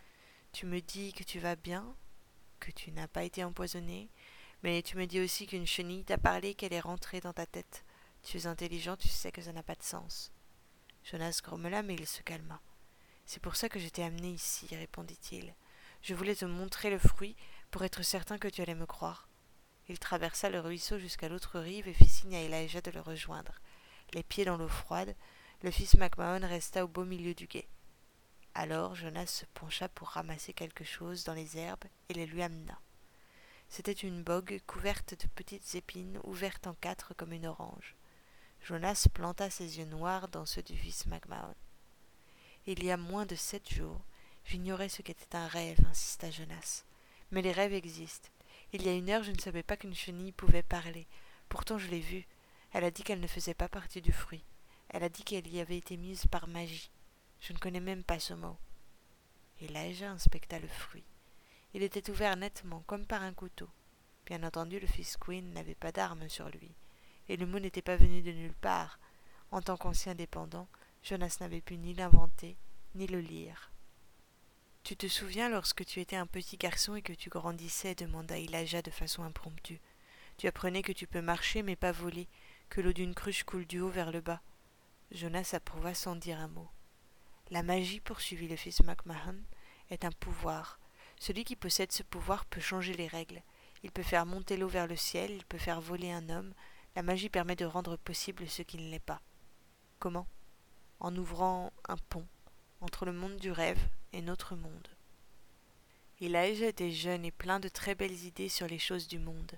Tu 0.53 0.65
me 0.65 0.81
dis 0.81 1.13
que 1.13 1.23
tu 1.23 1.39
vas 1.39 1.55
bien, 1.55 1.95
que 2.59 2.71
tu 2.71 2.91
n'as 2.91 3.07
pas 3.07 3.23
été 3.23 3.43
empoisonné, 3.43 4.09
mais 4.63 4.81
tu 4.81 4.97
me 4.97 5.05
dis 5.05 5.19
aussi 5.19 5.45
qu'une 5.45 5.67
chenille 5.67 6.03
t'a 6.03 6.17
parlé 6.17 6.55
qu'elle 6.55 6.73
est 6.73 6.79
rentrée 6.79 7.21
dans 7.21 7.33
ta 7.33 7.45
tête. 7.45 7.85
Tu 8.23 8.37
es 8.37 8.47
intelligent, 8.47 8.97
tu 8.97 9.07
sais 9.07 9.31
que 9.31 9.41
ça 9.41 9.53
n'a 9.53 9.63
pas 9.63 9.75
de 9.75 9.83
sens. 9.83 10.31
Jonas 11.03 11.41
grommela, 11.43 11.83
mais 11.83 11.95
il 11.95 12.07
se 12.07 12.21
calma. 12.21 12.59
C'est 13.25 13.41
pour 13.41 13.55
ça 13.55 13.69
que 13.69 13.79
je 13.79 13.87
t'ai 13.87 14.03
amené 14.03 14.31
ici, 14.31 14.67
répondit-il. 14.75 15.53
Je 16.01 16.13
voulais 16.15 16.35
te 16.35 16.45
montrer 16.45 16.89
le 16.89 16.99
fruit 16.99 17.35
pour 17.71 17.83
être 17.83 18.03
certain 18.03 18.37
que 18.37 18.47
tu 18.47 18.61
allais 18.61 18.75
me 18.75 18.85
croire. 18.85 19.27
Il 19.87 19.97
traversa 19.97 20.49
le 20.49 20.59
ruisseau 20.59 20.99
jusqu'à 20.99 21.29
l'autre 21.29 21.59
rive 21.59 21.87
et 21.87 21.93
fit 21.93 22.07
signe 22.07 22.35
à 22.35 22.41
Elijah 22.41 22.81
de 22.81 22.91
le 22.91 23.01
rejoindre. 23.01 23.59
Les 24.13 24.23
pieds 24.23 24.45
dans 24.45 24.57
l'eau 24.57 24.67
froide, 24.67 25.15
le 25.63 25.71
fils 25.71 25.95
MacMahon 25.95 26.45
resta 26.47 26.83
au 26.83 26.87
beau 26.87 27.05
milieu 27.05 27.33
du 27.33 27.47
guet. 27.47 27.67
Alors 28.53 28.95
Jonas 28.95 29.27
se 29.27 29.45
pencha 29.53 29.87
pour 29.89 30.09
ramasser 30.09 30.53
quelque 30.53 30.83
chose 30.83 31.23
dans 31.23 31.33
les 31.33 31.57
herbes 31.57 31.85
et 32.09 32.13
les 32.13 32.25
lui 32.25 32.41
amena. 32.41 32.77
C'était 33.69 33.91
une 33.91 34.23
bogue 34.23 34.59
couverte 34.67 35.13
de 35.21 35.27
petites 35.27 35.75
épines 35.75 36.19
ouvertes 36.25 36.67
en 36.67 36.73
quatre 36.73 37.13
comme 37.13 37.31
une 37.31 37.47
orange. 37.47 37.95
Jonas 38.61 39.07
planta 39.13 39.49
ses 39.49 39.79
yeux 39.79 39.85
noirs 39.85 40.27
dans 40.27 40.45
ceux 40.45 40.61
du 40.61 40.75
fils 40.75 41.05
MacMahon. 41.05 41.55
Il 42.67 42.83
y 42.83 42.91
a 42.91 42.97
moins 42.97 43.25
de 43.25 43.35
sept 43.35 43.73
jours, 43.73 44.01
j'ignorais 44.45 44.89
ce 44.89 45.01
qu'était 45.01 45.35
un 45.35 45.47
rêve, 45.47 45.79
insista 45.89 46.29
Jonas. 46.29 46.83
Mais 47.31 47.41
les 47.41 47.51
rêves 47.51 47.73
existent. 47.73 48.29
Il 48.73 48.83
y 48.83 48.89
a 48.89 48.93
une 48.93 49.09
heure, 49.09 49.23
je 49.23 49.31
ne 49.31 49.39
savais 49.39 49.63
pas 49.63 49.77
qu'une 49.77 49.95
chenille 49.95 50.31
pouvait 50.31 50.63
parler. 50.63 51.07
Pourtant, 51.49 51.77
je 51.77 51.87
l'ai 51.87 51.99
vue. 51.99 52.27
Elle 52.73 52.83
a 52.83 52.91
dit 52.91 53.03
qu'elle 53.03 53.19
ne 53.19 53.27
faisait 53.27 53.53
pas 53.53 53.67
partie 53.67 54.01
du 54.01 54.11
fruit. 54.11 54.43
Elle 54.89 55.03
a 55.03 55.09
dit 55.09 55.23
qu'elle 55.23 55.47
y 55.47 55.59
avait 55.59 55.77
été 55.77 55.97
mise 55.97 56.25
par 56.27 56.47
magie. 56.47 56.91
Je 57.39 57.53
ne 57.53 57.57
connais 57.57 57.79
même 57.79 58.03
pas 58.03 58.19
ce 58.19 58.33
mot. 58.33 58.57
Elijah 59.61 60.11
inspecta 60.11 60.59
le 60.59 60.67
fruit. 60.67 61.03
Il 61.73 61.83
était 61.83 62.09
ouvert 62.09 62.35
nettement, 62.35 62.83
comme 62.87 63.05
par 63.05 63.23
un 63.23 63.33
couteau. 63.33 63.69
Bien 64.25 64.43
entendu, 64.43 64.79
le 64.79 64.87
fils 64.87 65.17
Queen 65.17 65.53
n'avait 65.53 65.75
pas 65.75 65.91
d'arme 65.91 66.27
sur 66.29 66.49
lui, 66.49 66.71
et 67.29 67.37
le 67.37 67.45
mot 67.45 67.59
n'était 67.59 67.81
pas 67.81 67.95
venu 67.95 68.21
de 68.21 68.31
nulle 68.31 68.53
part. 68.53 68.99
En 69.51 69.61
tant 69.61 69.77
qu'ancien 69.77 70.15
dépendant, 70.15 70.67
Jonas 71.03 71.37
n'avait 71.39 71.61
pu 71.61 71.77
ni 71.77 71.93
l'inventer, 71.93 72.57
ni 72.95 73.07
le 73.07 73.19
lire. 73.19 73.70
Tu 74.83 74.97
te 74.97 75.07
souviens 75.07 75.47
lorsque 75.47 75.85
tu 75.85 75.99
étais 75.99 76.15
un 76.15 76.25
petit 76.25 76.57
garçon 76.57 76.95
et 76.95 77.03
que 77.03 77.13
tu 77.13 77.29
grandissais 77.29 77.93
demanda 77.93 78.37
Elijah 78.37 78.81
de 78.81 78.89
façon 78.89 79.23
impromptue. 79.23 79.79
Tu 80.37 80.47
apprenais 80.47 80.81
que 80.81 80.91
tu 80.91 81.05
peux 81.05 81.21
marcher 81.21 81.61
mais 81.61 81.75
pas 81.75 81.91
voler, 81.91 82.27
que 82.69 82.81
l'eau 82.81 82.91
d'une 82.91 83.13
cruche 83.13 83.43
coule 83.43 83.67
du 83.67 83.79
haut 83.79 83.89
vers 83.89 84.11
le 84.11 84.21
bas, 84.21 84.41
Jonas 85.11 85.51
approuva 85.53 85.93
sans 85.93 86.15
dire 86.15 86.39
un 86.39 86.47
mot. 86.47 86.67
La 87.51 87.61
magie, 87.61 87.99
poursuivit 87.99 88.47
le 88.47 88.55
fils 88.55 88.81
MacMahon, 88.81 89.35
est 89.91 90.03
un 90.03 90.11
pouvoir. 90.11 90.79
Celui 91.19 91.43
qui 91.43 91.55
possède 91.55 91.91
ce 91.91 92.01
pouvoir 92.01 92.45
peut 92.45 92.61
changer 92.61 92.93
les 92.93 93.07
règles. 93.07 93.43
Il 93.83 93.91
peut 93.91 94.03
faire 94.03 94.25
monter 94.25 94.57
l'eau 94.57 94.67
vers 94.67 94.87
le 94.87 94.95
ciel, 94.95 95.31
il 95.31 95.45
peut 95.45 95.59
faire 95.59 95.79
voler 95.79 96.11
un 96.11 96.29
homme. 96.29 96.53
La 96.95 97.03
magie 97.03 97.29
permet 97.29 97.55
de 97.55 97.65
rendre 97.65 97.97
possible 97.97 98.47
ce 98.47 98.63
qui 98.63 98.77
ne 98.77 98.89
l'est 98.89 98.99
pas. 98.99 99.21
Comment? 99.99 100.27
En 100.99 101.15
ouvrant 101.15 101.71
un 101.87 101.97
pont. 101.97 102.25
entre 102.79 103.05
le 103.05 103.13
monde 103.13 103.37
du 103.37 103.51
rêve 103.51 103.77
et 104.13 104.21
notre 104.21 104.55
monde. 104.55 104.87
Elijah 106.19 106.67
était 106.67 106.91
jeune 106.91 107.25
et 107.25 107.31
plein 107.31 107.59
de 107.59 107.67
très 107.67 107.95
belles 107.95 108.25
idées 108.25 108.49
sur 108.49 108.67
les 108.67 108.77
choses 108.77 109.07
du 109.07 109.17
monde. 109.17 109.51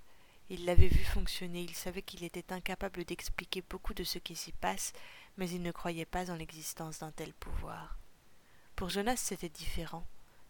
Il 0.49 0.65
l'avait 0.65 0.87
vu 0.87 1.03
fonctionner, 1.03 1.61
il 1.61 1.73
savait 1.73 2.01
qu'il 2.01 2.23
était 2.23 2.53
incapable 2.53 3.03
d'expliquer 3.05 3.63
beaucoup 3.69 3.93
de 3.93 4.03
ce 4.03 4.17
qui 4.17 4.35
s'y 4.35 4.51
passe, 4.51 4.93
mais 5.37 5.49
il 5.49 5.61
ne 5.61 5.71
croyait 5.71 6.05
pas 6.05 6.31
en 6.31 6.35
l'existence 6.35 6.99
d'un 6.99 7.11
tel 7.11 7.33
pouvoir. 7.33 7.97
Pour 8.75 8.89
Jonas, 8.89 9.17
c'était 9.17 9.49
différent. 9.49 10.05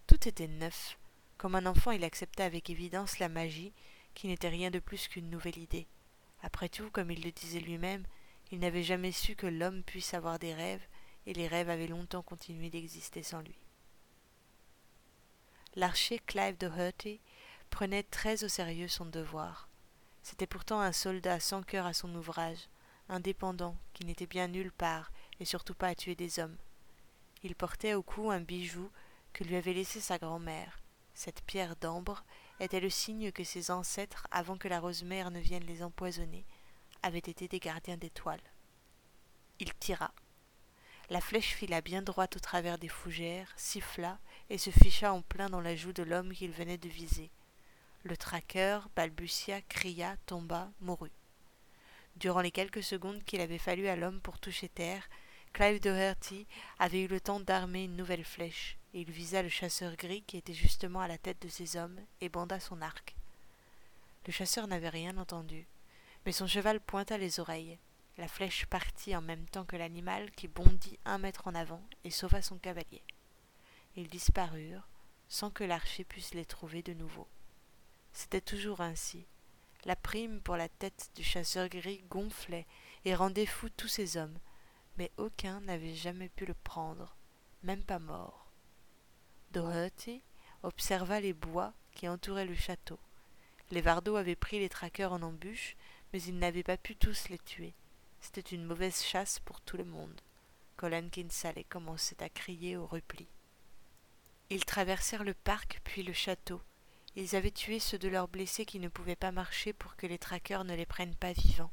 Tout 0.07 0.27
était 0.27 0.47
neuf. 0.47 0.97
Comme 1.37 1.55
un 1.55 1.65
enfant, 1.65 1.91
il 1.91 2.03
acceptait 2.03 2.43
avec 2.43 2.69
évidence 2.69 3.19
la 3.19 3.29
magie, 3.29 3.73
qui 4.13 4.27
n'était 4.27 4.49
rien 4.49 4.69
de 4.69 4.79
plus 4.79 5.07
qu'une 5.07 5.29
nouvelle 5.29 5.57
idée. 5.57 5.87
Après 6.41 6.69
tout, 6.69 6.89
comme 6.91 7.09
il 7.09 7.23
le 7.23 7.31
disait 7.31 7.59
lui-même, 7.59 8.05
il 8.51 8.59
n'avait 8.59 8.83
jamais 8.83 9.11
su 9.11 9.35
que 9.35 9.47
l'homme 9.47 9.83
puisse 9.83 10.13
avoir 10.13 10.37
des 10.37 10.53
rêves, 10.53 10.85
et 11.25 11.33
les 11.33 11.47
rêves 11.47 11.69
avaient 11.69 11.87
longtemps 11.87 12.21
continué 12.21 12.69
d'exister 12.69 13.23
sans 13.23 13.41
lui. 13.41 13.62
L'archer 15.75 16.19
Clive 16.19 16.57
de 16.59 16.67
Hurty 16.67 17.19
prenait 17.71 18.03
très 18.03 18.43
au 18.43 18.47
sérieux 18.47 18.87
son 18.87 19.05
devoir. 19.05 19.69
C'était 20.21 20.45
pourtant 20.45 20.79
un 20.79 20.91
soldat 20.91 21.39
sans 21.39 21.63
cœur 21.63 21.87
à 21.87 21.93
son 21.93 22.13
ouvrage, 22.13 22.69
indépendant, 23.09 23.75
qui 23.93 24.05
n'était 24.05 24.27
bien 24.27 24.47
nulle 24.47 24.71
part, 24.71 25.11
et 25.39 25.45
surtout 25.45 25.73
pas 25.73 25.87
à 25.87 25.95
tuer 25.95 26.13
des 26.13 26.39
hommes. 26.39 26.57
Il 27.41 27.55
portait 27.55 27.95
au 27.95 28.03
cou 28.03 28.29
un 28.29 28.39
bijou 28.39 28.91
que 29.33 29.43
lui 29.43 29.55
avait 29.55 29.73
laissé 29.73 29.99
sa 29.99 30.19
grand-mère. 30.19 30.79
Cette 31.15 31.41
pierre 31.41 31.75
d'ambre 31.75 32.23
était 32.59 32.79
le 32.79 32.91
signe 32.91 33.31
que 33.31 33.43
ses 33.43 33.71
ancêtres, 33.71 34.27
avant 34.29 34.57
que 34.57 34.67
la 34.67 34.79
rose-mère 34.79 35.31
ne 35.31 35.39
vienne 35.39 35.65
les 35.65 35.81
empoisonner, 35.81 36.45
avaient 37.01 37.17
été 37.17 37.47
des 37.47 37.59
gardiens 37.59 37.97
d'étoiles. 37.97 38.43
Il 39.59 39.73
tira. 39.73 40.11
La 41.09 41.19
flèche 41.19 41.53
fila 41.53 41.81
bien 41.81 42.03
droite 42.03 42.37
au 42.37 42.39
travers 42.39 42.77
des 42.77 42.87
fougères, 42.87 43.51
siffla 43.57 44.19
et 44.49 44.57
se 44.57 44.69
ficha 44.69 45.13
en 45.13 45.21
plein 45.21 45.49
dans 45.49 45.61
la 45.61 45.75
joue 45.75 45.93
de 45.93 46.03
l'homme 46.03 46.33
qu'il 46.33 46.51
venait 46.51 46.77
de 46.77 46.89
viser. 46.89 47.29
Le 48.03 48.17
traqueur 48.17 48.89
balbutia, 48.95 49.61
cria, 49.61 50.17
tomba, 50.25 50.71
mourut. 50.81 51.11
Durant 52.17 52.41
les 52.41 52.51
quelques 52.51 52.83
secondes 52.83 53.23
qu'il 53.23 53.41
avait 53.41 53.57
fallu 53.57 53.87
à 53.87 53.95
l'homme 53.95 54.21
pour 54.21 54.39
toucher 54.39 54.69
terre, 54.69 55.09
Clive 55.53 55.79
Doherty 55.79 56.47
avait 56.79 57.03
eu 57.03 57.07
le 57.07 57.19
temps 57.19 57.39
d'armer 57.39 57.83
une 57.83 57.95
nouvelle 57.95 58.23
flèche, 58.23 58.77
et 58.93 59.01
il 59.01 59.11
visa 59.11 59.41
le 59.41 59.49
chasseur 59.49 59.95
gris 59.95 60.23
qui 60.23 60.37
était 60.37 60.53
justement 60.53 61.01
à 61.01 61.07
la 61.07 61.17
tête 61.17 61.41
de 61.41 61.47
ses 61.47 61.77
hommes 61.77 61.99
et 62.21 62.29
banda 62.29 62.59
son 62.59 62.81
arc. 62.81 63.15
Le 64.25 64.31
chasseur 64.31 64.67
n'avait 64.67 64.89
rien 64.89 65.17
entendu, 65.17 65.67
mais 66.25 66.31
son 66.31 66.47
cheval 66.47 66.79
pointa 66.79 67.17
les 67.17 67.39
oreilles. 67.39 67.77
La 68.17 68.27
flèche 68.27 68.65
partit 68.65 69.15
en 69.15 69.21
même 69.21 69.45
temps 69.47 69.65
que 69.65 69.75
l'animal 69.75 70.31
qui 70.31 70.47
bondit 70.47 70.99
un 71.05 71.17
mètre 71.17 71.47
en 71.47 71.55
avant 71.55 71.83
et 72.03 72.11
sauva 72.11 72.41
son 72.41 72.57
cavalier. 72.57 73.03
Ils 73.95 74.07
disparurent 74.07 74.87
sans 75.27 75.49
que 75.49 75.63
l'archer 75.63 76.03
puisse 76.03 76.33
les 76.33 76.45
trouver 76.45 76.81
de 76.81 76.93
nouveau. 76.93 77.27
C'était 78.11 78.41
toujours 78.41 78.81
ainsi. 78.81 79.25
La 79.85 79.95
prime 79.95 80.41
pour 80.41 80.55
la 80.55 80.69
tête 80.69 81.11
du 81.15 81.23
chasseur 81.23 81.67
gris 81.69 82.03
gonflait 82.09 82.67
et 83.05 83.15
rendait 83.15 83.45
fou 83.45 83.69
tous 83.69 83.87
ses 83.87 84.17
hommes, 84.17 84.37
mais 84.97 85.11
aucun 85.17 85.59
n'avait 85.61 85.95
jamais 85.95 86.29
pu 86.29 86.45
le 86.45 86.53
prendre, 86.53 87.15
même 87.63 87.83
pas 87.83 87.99
mort. 87.99 88.51
Doherty 89.51 90.21
observa 90.63 91.19
les 91.19 91.33
bois 91.33 91.73
qui 91.93 92.07
entouraient 92.07 92.45
le 92.45 92.55
château. 92.55 92.99
Les 93.71 93.81
Vardos 93.81 94.15
avaient 94.15 94.35
pris 94.35 94.59
les 94.59 94.69
traqueurs 94.69 95.13
en 95.13 95.21
embûche, 95.21 95.75
mais 96.11 96.21
ils 96.21 96.37
n'avaient 96.37 96.63
pas 96.63 96.77
pu 96.77 96.95
tous 96.95 97.29
les 97.29 97.39
tuer. 97.39 97.73
C'était 98.21 98.41
une 98.41 98.65
mauvaise 98.65 99.03
chasse 99.03 99.39
pour 99.39 99.61
tout 99.61 99.77
le 99.77 99.83
monde. 99.83 100.21
Colin 100.77 101.09
Kinsale 101.09 101.65
commençait 101.67 102.21
à 102.23 102.29
crier 102.29 102.77
au 102.77 102.85
repli. 102.85 103.27
Ils 104.49 104.65
traversèrent 104.65 105.23
le 105.23 105.33
parc 105.33 105.81
puis 105.83 106.03
le 106.03 106.13
château. 106.13 106.61
Ils 107.15 107.35
avaient 107.35 107.51
tué 107.51 107.79
ceux 107.79 107.99
de 107.99 108.07
leurs 108.07 108.27
blessés 108.27 108.65
qui 108.65 108.79
ne 108.79 108.87
pouvaient 108.87 109.15
pas 109.15 109.31
marcher 109.31 109.73
pour 109.73 109.95
que 109.95 110.07
les 110.07 110.17
traqueurs 110.17 110.63
ne 110.63 110.75
les 110.75 110.85
prennent 110.85 111.15
pas 111.15 111.33
vivants. 111.33 111.71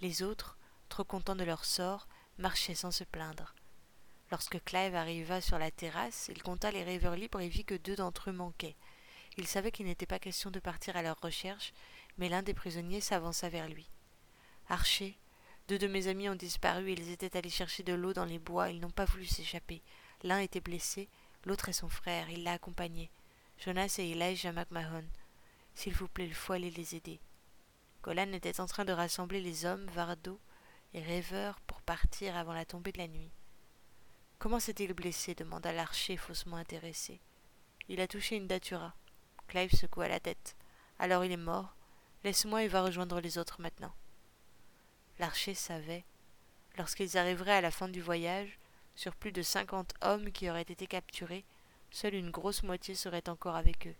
Les 0.00 0.22
autres, 0.22 0.56
trop 0.88 1.04
contents 1.04 1.36
de 1.36 1.44
leur 1.44 1.64
sort, 1.64 2.06
marchaient 2.38 2.74
sans 2.74 2.90
se 2.90 3.04
plaindre. 3.04 3.54
Lorsque 4.30 4.62
Clive 4.64 4.94
arriva 4.94 5.40
sur 5.40 5.58
la 5.58 5.70
terrasse, 5.70 6.30
il 6.32 6.42
compta 6.42 6.70
les 6.70 6.84
rêveurs 6.84 7.16
libres 7.16 7.40
et 7.40 7.48
vit 7.48 7.64
que 7.64 7.74
deux 7.74 7.96
d'entre 7.96 8.30
eux 8.30 8.32
manquaient. 8.34 8.76
Il 9.36 9.46
savait 9.46 9.72
qu'il 9.72 9.86
n'était 9.86 10.06
pas 10.06 10.18
question 10.18 10.50
de 10.50 10.60
partir 10.60 10.96
à 10.96 11.02
leur 11.02 11.18
recherche, 11.20 11.72
mais 12.18 12.28
l'un 12.28 12.42
des 12.42 12.54
prisonniers 12.54 13.00
s'avança 13.00 13.48
vers 13.48 13.68
lui. 13.68 13.88
Archer, 14.68 15.16
deux 15.68 15.78
de 15.78 15.86
mes 15.86 16.08
amis 16.08 16.28
ont 16.28 16.34
disparu, 16.34 16.92
ils 16.92 17.10
étaient 17.10 17.36
allés 17.36 17.50
chercher 17.50 17.82
de 17.82 17.94
l'eau 17.94 18.12
dans 18.12 18.24
les 18.24 18.38
bois, 18.38 18.70
ils 18.70 18.80
n'ont 18.80 18.90
pas 18.90 19.04
voulu 19.06 19.26
s'échapper. 19.26 19.82
L'un 20.22 20.40
était 20.40 20.60
blessé, 20.60 21.08
l'autre 21.48 21.70
est 21.70 21.72
son 21.72 21.88
frère, 21.88 22.28
il 22.28 22.44
l'a 22.44 22.52
accompagné. 22.52 23.10
Jonas 23.58 23.96
et 23.98 24.10
Elijah 24.10 24.52
McMahon. 24.52 25.04
S'il 25.74 25.94
vous 25.94 26.06
plaît, 26.06 26.26
il 26.26 26.34
faut 26.34 26.52
aller 26.52 26.70
les 26.70 26.94
aider. 26.94 27.20
Golan 28.02 28.32
était 28.34 28.60
en 28.60 28.66
train 28.66 28.84
de 28.84 28.92
rassembler 28.92 29.40
les 29.40 29.64
hommes, 29.64 29.86
Vardo 29.86 30.38
et 30.92 31.00
rêveurs 31.00 31.58
pour 31.62 31.80
partir 31.80 32.36
avant 32.36 32.52
la 32.52 32.66
tombée 32.66 32.92
de 32.92 32.98
la 32.98 33.08
nuit. 33.08 33.30
Comment 34.38 34.60
s'est-il 34.60 34.92
blessé 34.92 35.34
demanda 35.34 35.72
l'archer 35.72 36.18
faussement 36.18 36.58
intéressé. 36.58 37.18
Il 37.88 38.00
a 38.02 38.06
touché 38.06 38.36
une 38.36 38.46
datura. 38.46 38.94
Clive 39.48 39.74
secoua 39.74 40.06
la 40.06 40.20
tête. 40.20 40.54
Alors 40.98 41.24
il 41.24 41.32
est 41.32 41.38
mort. 41.38 41.74
Laisse-moi 42.24 42.64
et 42.64 42.68
va 42.68 42.82
rejoindre 42.82 43.20
les 43.20 43.38
autres 43.38 43.60
maintenant. 43.60 43.94
L'archer 45.18 45.54
savait, 45.54 46.04
lorsqu'ils 46.76 47.16
arriveraient 47.16 47.56
à 47.56 47.62
la 47.62 47.70
fin 47.70 47.88
du 47.88 48.02
voyage, 48.02 48.58
sur 48.98 49.14
plus 49.14 49.30
de 49.30 49.42
cinquante 49.42 49.94
hommes 50.02 50.32
qui 50.32 50.50
auraient 50.50 50.62
été 50.62 50.88
capturés, 50.88 51.44
seule 51.92 52.14
une 52.14 52.32
grosse 52.32 52.64
moitié 52.64 52.96
serait 52.96 53.28
encore 53.28 53.54
avec 53.54 53.86
eux. 53.86 53.94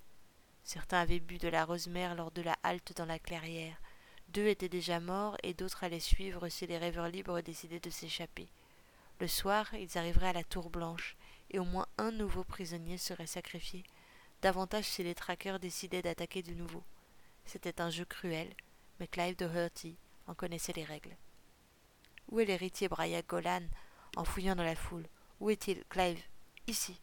Certains 0.64 0.98
avaient 0.98 1.20
bu 1.20 1.38
de 1.38 1.46
la 1.46 1.64
rose-mère 1.64 2.16
lors 2.16 2.32
de 2.32 2.42
la 2.42 2.56
halte 2.64 2.96
dans 2.96 3.06
la 3.06 3.20
clairière. 3.20 3.80
Deux 4.30 4.48
étaient 4.48 4.68
déjà 4.68 4.98
morts 4.98 5.36
et 5.44 5.54
d'autres 5.54 5.84
allaient 5.84 6.00
suivre 6.00 6.48
si 6.48 6.66
les 6.66 6.78
rêveurs 6.78 7.06
libres 7.06 7.40
décidaient 7.42 7.78
de 7.78 7.90
s'échapper. 7.90 8.48
Le 9.20 9.28
soir, 9.28 9.72
ils 9.74 9.96
arriveraient 9.96 10.30
à 10.30 10.32
la 10.32 10.42
tour 10.42 10.68
blanche, 10.68 11.16
et 11.52 11.60
au 11.60 11.64
moins 11.64 11.86
un 11.96 12.10
nouveau 12.10 12.42
prisonnier 12.42 12.98
serait 12.98 13.28
sacrifié, 13.28 13.84
davantage 14.42 14.86
si 14.86 15.04
les 15.04 15.14
traqueurs 15.14 15.60
décidaient 15.60 16.02
d'attaquer 16.02 16.42
de 16.42 16.54
nouveau. 16.54 16.82
C'était 17.44 17.80
un 17.80 17.90
jeu 17.90 18.04
cruel, 18.04 18.52
mais 18.98 19.06
Clive 19.06 19.36
de 19.36 19.46
Hurty 19.46 19.96
en 20.26 20.34
connaissait 20.34 20.72
les 20.72 20.84
règles. 20.84 21.16
Où 22.30 22.40
est 22.40 22.46
l'héritier 22.46 22.88
Braia 22.88 23.22
Golan 23.22 23.62
en 24.18 24.24
fouillant 24.24 24.56
dans 24.56 24.64
la 24.64 24.74
foule 24.74 25.06
Où 25.38 25.48
est-il, 25.48 25.84
Clive? 25.88 26.20
Ici. 26.66 27.00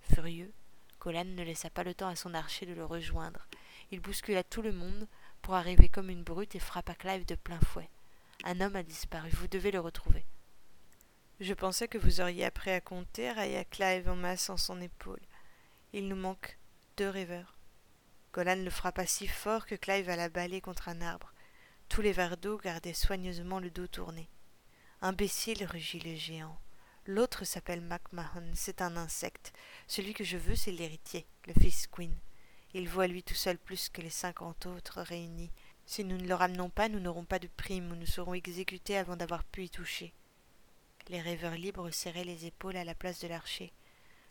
Furieux, 0.00 0.52
Golan 1.00 1.24
ne 1.24 1.44
laissa 1.44 1.70
pas 1.70 1.84
le 1.84 1.94
temps 1.94 2.08
à 2.08 2.16
son 2.16 2.34
archer 2.34 2.66
de 2.66 2.74
le 2.74 2.84
rejoindre. 2.84 3.46
Il 3.92 4.00
bouscula 4.00 4.42
tout 4.42 4.60
le 4.60 4.72
monde 4.72 5.06
pour 5.40 5.54
arriver 5.54 5.88
comme 5.88 6.10
une 6.10 6.24
brute 6.24 6.56
et 6.56 6.58
frappa 6.58 6.96
Clive 6.96 7.24
de 7.26 7.36
plein 7.36 7.60
fouet. 7.60 7.88
Un 8.44 8.60
homme 8.60 8.74
a 8.74 8.82
disparu, 8.82 9.30
vous 9.30 9.46
devez 9.46 9.70
le 9.70 9.78
retrouver. 9.78 10.26
Je 11.38 11.54
pensais 11.54 11.86
que 11.86 11.98
vous 11.98 12.20
auriez 12.20 12.44
appris 12.44 12.72
à 12.72 12.80
compter, 12.80 13.30
railla 13.30 13.64
Clive 13.64 14.08
en 14.08 14.16
massant 14.16 14.56
son 14.56 14.80
épaule. 14.80 15.22
Il 15.92 16.08
nous 16.08 16.16
manque 16.16 16.58
deux 16.96 17.08
rêveurs. 17.08 17.56
Golan 18.32 18.56
le 18.56 18.70
frappa 18.70 19.06
si 19.06 19.28
fort 19.28 19.64
que 19.64 19.76
Clive 19.76 20.10
alla 20.10 20.28
balayer 20.28 20.60
contre 20.60 20.88
un 20.88 21.02
arbre. 21.02 21.32
Tous 21.88 22.02
les 22.02 22.12
verres 22.12 22.36
gardaient 22.64 22.94
soigneusement 22.94 23.60
le 23.60 23.70
dos 23.70 23.86
tourné. 23.86 24.28
Imbécile, 25.00 25.64
rugit 25.64 26.00
le 26.00 26.16
géant. 26.16 26.58
L'autre 27.06 27.44
s'appelle 27.44 27.80
MacMahon, 27.80 28.50
c'est 28.54 28.82
un 28.82 28.96
insecte. 28.96 29.52
Celui 29.86 30.12
que 30.12 30.24
je 30.24 30.36
veux, 30.36 30.56
c'est 30.56 30.72
l'héritier, 30.72 31.24
le 31.46 31.54
fils 31.54 31.86
Queen. 31.86 32.14
Il 32.74 32.88
voit 32.88 33.06
lui 33.06 33.22
tout 33.22 33.34
seul 33.34 33.58
plus 33.58 33.88
que 33.88 34.02
les 34.02 34.10
cinquante 34.10 34.66
autres 34.66 35.00
réunis. 35.00 35.52
Si 35.86 36.04
nous 36.04 36.18
ne 36.18 36.26
le 36.26 36.34
ramenons 36.34 36.68
pas, 36.68 36.88
nous 36.88 36.98
n'aurons 36.98 37.24
pas 37.24 37.38
de 37.38 37.46
prime 37.46 37.92
ou 37.92 37.94
nous 37.94 38.06
serons 38.06 38.34
exécutés 38.34 38.96
avant 38.98 39.16
d'avoir 39.16 39.44
pu 39.44 39.64
y 39.64 39.70
toucher. 39.70 40.12
Les 41.08 41.20
rêveurs 41.20 41.54
libres 41.54 41.90
serraient 41.90 42.24
les 42.24 42.46
épaules 42.46 42.76
à 42.76 42.84
la 42.84 42.96
place 42.96 43.20
de 43.20 43.28
l'archer. 43.28 43.72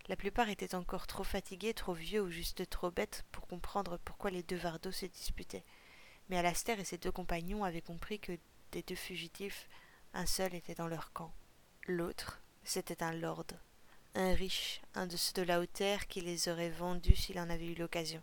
La 0.09 0.17
plupart 0.17 0.49
étaient 0.49 0.75
encore 0.75 1.07
trop 1.07 1.23
fatigués, 1.23 1.73
trop 1.73 1.93
vieux 1.93 2.21
ou 2.21 2.29
juste 2.29 2.69
trop 2.69 2.91
bêtes 2.91 3.25
pour 3.31 3.47
comprendre 3.47 3.97
pourquoi 4.03 4.31
les 4.31 4.43
deux 4.43 4.57
Vardos 4.57 4.91
se 4.91 5.05
disputaient. 5.05 5.63
Mais 6.29 6.37
Alastair 6.37 6.77
et 6.79 6.85
ses 6.85 6.97
deux 6.97 7.11
compagnons 7.11 7.63
avaient 7.63 7.81
compris 7.81 8.19
que 8.19 8.37
des 8.73 8.83
deux 8.83 8.95
fugitifs, 8.95 9.69
un 10.13 10.25
seul 10.25 10.53
était 10.55 10.75
dans 10.75 10.87
leur 10.87 11.11
camp. 11.13 11.33
L'autre, 11.87 12.41
c'était 12.63 13.03
un 13.03 13.13
lord, 13.13 13.47
un 14.15 14.33
riche, 14.33 14.81
un 14.95 15.07
de 15.07 15.17
ceux 15.17 15.33
de 15.33 15.41
la 15.43 15.59
hauteur 15.59 16.07
qui 16.07 16.21
les 16.21 16.49
aurait 16.49 16.69
vendus 16.69 17.15
s'il 17.15 17.39
en 17.39 17.49
avait 17.49 17.71
eu 17.71 17.75
l'occasion. 17.75 18.21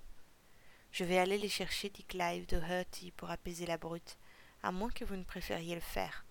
Je 0.91 1.05
vais 1.05 1.19
aller 1.19 1.38
les 1.38 1.49
chercher, 1.49 1.91
dit 1.91 2.05
Clive 2.05 2.47
de 2.47 2.57
Hurty, 2.57 3.11
pour 3.12 3.31
apaiser 3.31 3.67
la 3.67 3.79
brute, 3.79 4.17
à 4.62 4.71
moins 4.71 4.91
que 4.91 5.05
vous 5.05 5.17
ne 5.17 5.25
préfériez 5.25 5.75
le 5.75 5.81
faire. 5.81 6.25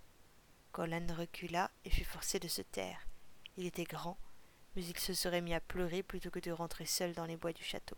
Colin 0.72 1.06
recula 1.14 1.70
et 1.86 1.90
fut 1.90 2.04
forcé 2.04 2.40
de 2.40 2.48
se 2.48 2.62
taire. 2.62 3.08
Il 3.58 3.66
était 3.66 3.84
grand, 3.84 4.18
mais 4.76 4.84
il 4.84 4.98
se 4.98 5.14
serait 5.14 5.42
mis 5.42 5.54
à 5.54 5.60
pleurer 5.60 6.02
plutôt 6.02 6.32
que 6.32 6.40
de 6.40 6.52
rentrer 6.52 6.86
seul 6.86 7.14
dans 7.14 7.26
les 7.26 7.38
bois 7.38 7.54
du 7.54 7.64
château. 7.64 7.98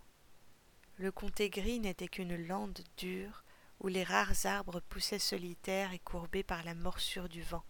Le 0.98 1.12
comté 1.12 1.50
gris 1.50 1.80
n'était 1.80 2.10
qu'une 2.10 2.36
lande 2.36 2.80
dure 2.98 3.45
où 3.80 3.88
les 3.88 4.04
rares 4.04 4.46
arbres 4.46 4.80
poussaient 4.80 5.20
solitaires 5.20 5.94
et 5.94 6.00
courbés 6.00 6.44
par 6.44 6.64
la 6.64 6.74
morsure 6.74 7.30
du 7.30 7.42
vent, 7.42 7.64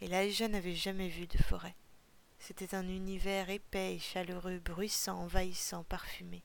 et 0.00 0.06
Elijah 0.06 0.48
n'avait 0.48 0.74
jamais 0.74 1.08
vu 1.08 1.26
de 1.26 1.38
forêt. 1.38 1.76
C'était 2.38 2.74
un 2.74 2.86
univers 2.88 3.50
épais 3.50 3.94
et 3.94 3.98
chaleureux, 3.98 4.58
bruissant, 4.58 5.20
envahissant, 5.20 5.84
parfumé. 5.84 6.42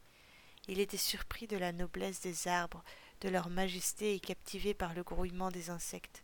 Il 0.67 0.79
était 0.79 0.98
surpris 0.98 1.48
de 1.48 1.57
la 1.57 1.71
noblesse 1.71 2.21
des 2.21 2.48
arbres, 2.48 2.83
de 3.21 3.29
leur 3.29 3.50
majesté 3.50 4.15
et 4.15 4.19
captivé 4.19 4.74
par 4.74 4.93
le 4.93 5.03
grouillement 5.03 5.51
des 5.51 5.69
insectes. 5.69 6.24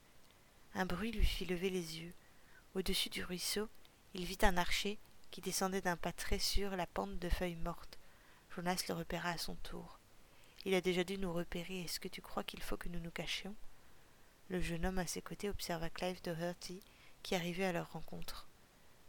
Un 0.74 0.86
bruit 0.86 1.12
lui 1.12 1.25
fit 1.25 1.45
lever 1.45 1.69
les 1.69 2.00
yeux. 2.00 2.13
Au-dessus 2.75 3.09
du 3.09 3.24
ruisseau, 3.24 3.67
il 4.13 4.25
vit 4.25 4.38
un 4.43 4.57
archer 4.57 5.00
qui 5.31 5.41
descendait 5.41 5.81
d'un 5.81 5.97
pas 5.97 6.13
très 6.13 6.39
sûr 6.39 6.75
la 6.75 6.88
pente 6.88 7.19
de 7.19 7.29
feuilles 7.29 7.55
mortes. 7.55 8.00
Jonas 8.55 8.83
le 8.88 8.95
repéra 8.95 9.29
à 9.29 9.38
son 9.38 9.55
tour. 9.55 9.97
Il 10.67 10.75
a 10.75 10.81
déjà 10.81 11.05
dû 11.05 11.17
nous 11.17 11.31
repérer. 11.31 11.83
Est-ce 11.83 12.01
que 12.01 12.09
tu 12.09 12.21
crois 12.21 12.43
qu'il 12.43 12.62
faut 12.62 12.75
que 12.75 12.89
nous 12.89 13.00
nous 13.00 13.09
cachions? 13.09 13.55
Le 14.50 14.59
jeune 14.59 14.86
homme 14.86 15.00
à 15.00 15.07
ses 15.07 15.21
côtés 15.21 15.50
observa 15.50 15.89
Clive 15.89 16.21
Doherty, 16.21 16.81
qui 17.24 17.36
arrivait 17.36 17.63
à 17.63 17.71
leur 17.71 17.89
rencontre. 17.93 18.50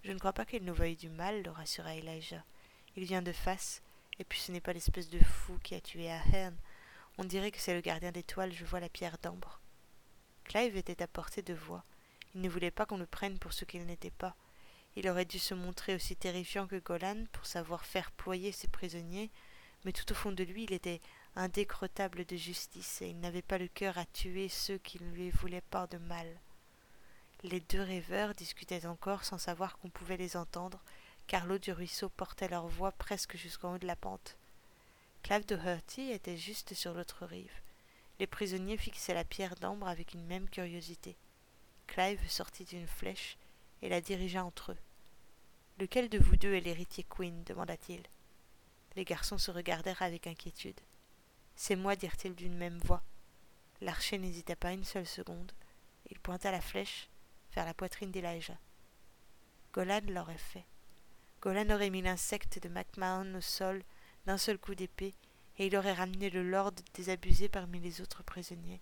Je 0.05 0.13
ne 0.13 0.21
crois 0.21 0.33
pas 0.33 0.45
qu'il 0.45 0.65
nous 0.65 0.73
veuille 0.73 0.95
du 0.95 1.09
mal, 1.09 1.43
le 1.43 1.51
rassura 1.51 1.97
Elijah. 1.97 2.45
Il 2.95 3.03
vient 3.07 3.23
de 3.23 3.33
face, 3.33 3.83
et 4.21 4.25
puis 4.25 4.39
ce 4.39 4.53
n'est 4.53 4.61
pas 4.61 4.73
l'espèce 4.73 5.11
de 5.11 5.19
fou 5.19 5.59
qui 5.65 5.75
a 5.75 5.81
tué 5.81 6.09
Ahern. 6.09 6.57
On 7.19 7.25
dirait 7.25 7.51
que 7.51 7.59
c'est 7.59 7.75
le 7.75 7.81
gardien 7.81 8.13
d'étoiles, 8.13 8.53
je 8.53 8.65
vois 8.65 8.79
la 8.79 8.89
pierre 8.89 9.19
d'ambre. 9.21 9.61
Clive 10.45 10.77
était 10.77 11.03
à 11.03 11.09
portée 11.09 11.43
de 11.43 11.55
voix. 11.55 11.83
Il 12.37 12.41
ne 12.41 12.49
voulait 12.49 12.71
pas 12.71 12.87
qu'on 12.87 12.99
le 12.99 13.07
prenne 13.07 13.41
pour 13.41 13.53
ce 13.53 13.65
qu'il 13.65 13.85
n'était 13.85 14.13
pas. 14.13 14.37
Il 14.95 15.09
aurait 15.09 15.25
dû 15.25 15.41
se 15.41 15.55
montrer 15.55 15.97
aussi 15.97 16.15
terrifiant 16.15 16.69
que 16.69 16.79
Golan 16.79 17.25
pour 17.33 17.47
savoir 17.47 17.85
faire 17.85 18.13
ployer 18.13 18.53
ses 18.53 18.69
prisonniers, 18.69 19.33
mais 19.85 19.93
tout 19.93 20.09
au 20.13 20.15
fond 20.15 20.31
de 20.31 20.45
lui 20.45 20.63
il 20.63 20.73
était 20.73 21.01
indécrottable 21.37 22.25
de 22.25 22.37
justice, 22.37 23.03
et 23.03 23.09
il 23.09 23.21
n'avait 23.21 23.43
pas 23.43 23.59
le 23.59 23.69
cœur 23.69 23.99
à 23.99 24.07
tuer 24.07 24.49
ceux 24.49 24.79
qui 24.79 25.03
ne 25.03 25.11
lui 25.11 25.31
voulaient 25.31 25.61
pas 25.61 25.87
de 25.87 25.99
mal. 25.99 26.27
Les 27.45 27.61
deux 27.61 27.83
rêveurs 27.83 28.35
discutaient 28.35 28.87
encore 28.87 29.25
sans 29.25 29.39
savoir 29.39 29.79
qu'on 29.79 29.91
pouvait 29.91 30.17
les 30.17 30.37
entendre, 30.37 30.81
car 31.29 31.47
l'eau 31.47 31.59
du 31.59 31.73
ruisseau 31.73 32.09
portait 32.09 32.49
leur 32.49 32.67
voix 32.67 32.93
presque 32.93 33.37
jusqu'en 33.37 33.75
haut 33.75 33.79
de 33.79 33.87
la 33.87 33.97
pente. 33.97 34.37
Clive 35.23 35.47
de 35.47 35.57
Hurty 35.57 36.11
était 36.11 36.37
juste 36.37 36.75
sur 36.75 36.95
l'autre 36.95 37.27
rive. 37.27 37.53
Les 38.19 38.27
prisonniers 38.27 38.77
fixaient 38.77 39.15
la 39.15 39.25
pierre 39.25 39.55
d'ambre 39.57 39.87
avec 39.87 40.15
une 40.15 40.25
même 40.25 40.49
curiosité. 40.49 41.17
Clive 41.87 42.29
sortit 42.29 42.65
une 42.73 42.87
flèche 42.87 43.37
et 43.83 43.89
la 43.89 44.01
dirigea 44.01 44.45
entre 44.45 44.73
eux. 44.73 44.79
Lequel 45.79 46.09
de 46.09 46.19
vous 46.19 46.37
deux 46.37 46.55
est 46.55 46.61
l'héritier 46.61 47.05
Queen 47.09 47.45
demanda-t-il. 47.45 48.03
Les 48.97 49.05
garçons 49.05 49.39
se 49.39 49.53
regardèrent 49.53 50.03
avec 50.03 50.27
inquiétude. 50.27 50.81
C'est 51.61 51.75
moi, 51.75 51.97
dirent-ils 51.97 52.37
d'une 52.37 52.57
même 52.57 52.79
voix. 52.85 53.03
L'archer 53.81 54.17
n'hésita 54.17 54.55
pas 54.55 54.73
une 54.73 54.85
seule 54.85 55.09
seconde. 55.09 55.51
Il 56.09 56.21
pointa 56.21 56.53
la 56.53 56.61
flèche 56.61 57.09
vers 57.53 57.67
la 57.67 57.75
poitrine 57.75 58.13
d'Elijah. 58.13 58.57
Golan 59.73 60.03
l'aurait 60.07 60.39
fait. 60.39 60.65
Golan 61.43 61.69
aurait 61.75 61.91
mis 61.91 62.01
l'insecte 62.01 62.63
de 62.63 62.69
MacMahon 62.69 63.35
au 63.35 63.41
sol 63.41 63.83
d'un 64.25 64.39
seul 64.39 64.57
coup 64.57 64.77
d'épée, 64.77 65.15
et 65.59 65.67
il 65.67 65.77
aurait 65.77 65.95
ramené 65.95 66.31
le 66.31 66.49
lord 66.49 66.71
désabusé 66.95 67.49
parmi 67.49 67.81
les 67.81 68.01
autres 68.01 68.23
prisonniers. 68.23 68.81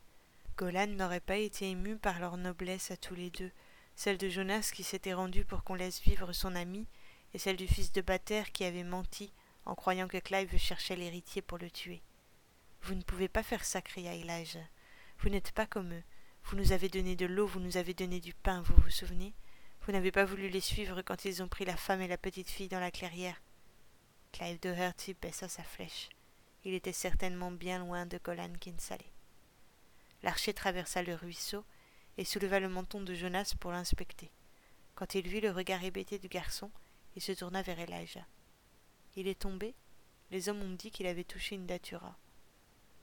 Golan 0.58 0.88
n'aurait 0.88 1.20
pas 1.20 1.38
été 1.38 1.70
ému 1.70 1.96
par 1.96 2.20
leur 2.20 2.36
noblesse 2.36 2.90
à 2.90 2.98
tous 2.98 3.14
les 3.14 3.30
deux, 3.30 3.52
celle 3.94 4.18
de 4.18 4.28
Jonas 4.28 4.70
qui 4.74 4.82
s'était 4.82 5.14
rendu 5.14 5.46
pour 5.46 5.64
qu'on 5.64 5.76
laisse 5.76 6.02
vivre 6.02 6.34
son 6.34 6.54
ami, 6.54 6.86
et 7.32 7.38
celle 7.38 7.56
du 7.56 7.68
fils 7.68 7.90
de 7.90 8.02
Bater 8.02 8.42
qui 8.52 8.64
avait 8.64 8.84
menti 8.84 9.32
en 9.64 9.74
croyant 9.74 10.08
que 10.08 10.18
Clive 10.18 10.58
cherchait 10.58 10.96
l'héritier 10.96 11.40
pour 11.40 11.56
le 11.56 11.70
tuer. 11.70 12.02
Vous 12.82 12.94
ne 12.94 13.02
pouvez 13.02 13.28
pas 13.28 13.42
faire 13.42 13.64
ça, 13.64 13.82
cria 13.82 14.14
Elijah. 14.14 14.68
Vous 15.18 15.28
n'êtes 15.28 15.52
pas 15.52 15.66
comme 15.66 15.92
eux. 15.92 16.02
Vous 16.44 16.56
nous 16.56 16.72
avez 16.72 16.88
donné 16.88 17.16
de 17.16 17.26
l'eau, 17.26 17.46
vous 17.46 17.60
nous 17.60 17.76
avez 17.76 17.94
donné 17.94 18.20
du 18.20 18.32
pain, 18.32 18.62
vous 18.62 18.76
vous 18.76 18.90
souvenez? 18.90 19.34
Vous 19.82 19.92
n'avez 19.92 20.12
pas 20.12 20.24
voulu 20.24 20.48
les 20.48 20.60
suivre 20.60 21.02
quand 21.02 21.24
ils 21.24 21.42
ont 21.42 21.48
pris 21.48 21.64
la 21.64 21.76
femme 21.76 22.00
et 22.00 22.08
la 22.08 22.18
petite 22.18 22.50
fille 22.50 22.68
dans 22.68 22.80
la 22.80 22.90
clairière. 22.90 23.40
Clive 24.32 24.60
de 24.60 24.70
Hurty 24.70 25.14
baissa 25.14 25.48
sa 25.48 25.62
flèche. 25.62 26.08
Il 26.64 26.74
était 26.74 26.92
certainement 26.92 27.50
bien 27.50 27.78
loin 27.78 28.06
de 28.06 28.18
Golan 28.18 28.52
Kinsale. 28.60 28.98
L'archer 30.22 30.54
traversa 30.54 31.02
le 31.02 31.14
ruisseau 31.14 31.64
et 32.18 32.24
souleva 32.24 32.60
le 32.60 32.68
menton 32.68 33.00
de 33.00 33.14
Jonas 33.14 33.54
pour 33.60 33.72
l'inspecter. 33.72 34.30
Quand 34.94 35.14
il 35.14 35.28
vit 35.28 35.40
le 35.40 35.50
regard 35.50 35.84
hébété 35.84 36.18
du 36.18 36.28
garçon, 36.28 36.70
il 37.14 37.22
se 37.22 37.32
tourna 37.32 37.62
vers 37.62 37.78
Elijah. 37.78 38.26
Il 39.14 39.28
est 39.28 39.38
tombé? 39.38 39.74
Les 40.30 40.48
hommes 40.48 40.62
ont 40.62 40.74
dit 40.74 40.90
qu'il 40.90 41.06
avait 41.06 41.24
touché 41.24 41.54
une 41.54 41.66
datura. 41.66 42.16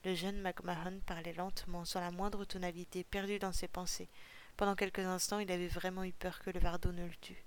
Le 0.05 0.15
jeune 0.15 0.41
MacMahon 0.41 0.99
parlait 1.05 1.33
lentement, 1.33 1.85
sans 1.85 2.01
la 2.01 2.11
moindre 2.11 2.43
tonalité, 2.43 3.05
perdu 3.05 3.39
dans 3.39 3.53
ses 3.53 3.69
pensées. 3.69 4.09
Pendant 4.57 4.75
quelques 4.75 4.99
instants, 4.99 5.39
il 5.39 5.51
avait 5.51 5.67
vraiment 5.67 6.03
eu 6.03 6.11
peur 6.11 6.39
que 6.39 6.49
le 6.49 6.59
vardo 6.59 6.91
ne 6.91 7.05
le 7.05 7.15
tue. 7.21 7.43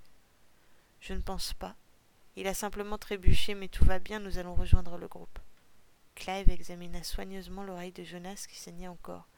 Je 1.01 1.13
ne 1.13 1.21
pense 1.21 1.53
pas. 1.53 1.77
Il 2.35 2.47
a 2.47 2.55
simplement 2.55 2.97
trébuché, 2.97 3.55
mais 3.55 3.69
tout 3.69 3.85
va 3.85 3.99
bien, 3.99 4.21
nous 4.21 4.39
allons 4.39 4.55
rejoindre 4.55 4.97
le 4.97 5.07
groupe. 5.07 5.39
Clive 6.15 6.51
examina 6.51 7.03
soigneusement 7.03 7.63
l'oreille 7.63 7.93
de 7.93 8.05
Jonas 8.05 8.47
qui 8.49 8.57
saignait 8.57 8.89
encore. 8.89 9.29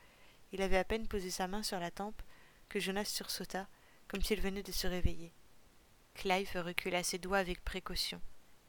Il 0.52 0.62
avait 0.62 0.78
à 0.78 0.84
peine 0.84 1.08
posé 1.08 1.30
sa 1.30 1.48
main 1.48 1.64
sur 1.64 1.80
la 1.80 1.90
tempe 1.90 2.22
que 2.68 2.78
Jonas 2.78 3.04
sursauta, 3.04 3.66
comme 4.06 4.22
s'il 4.22 4.40
venait 4.40 4.62
de 4.62 4.72
se 4.72 4.86
réveiller. 4.86 5.32
Clive 6.14 6.52
recula 6.54 7.02
ses 7.02 7.18
doigts 7.18 7.38
avec 7.38 7.64
précaution. 7.64 8.20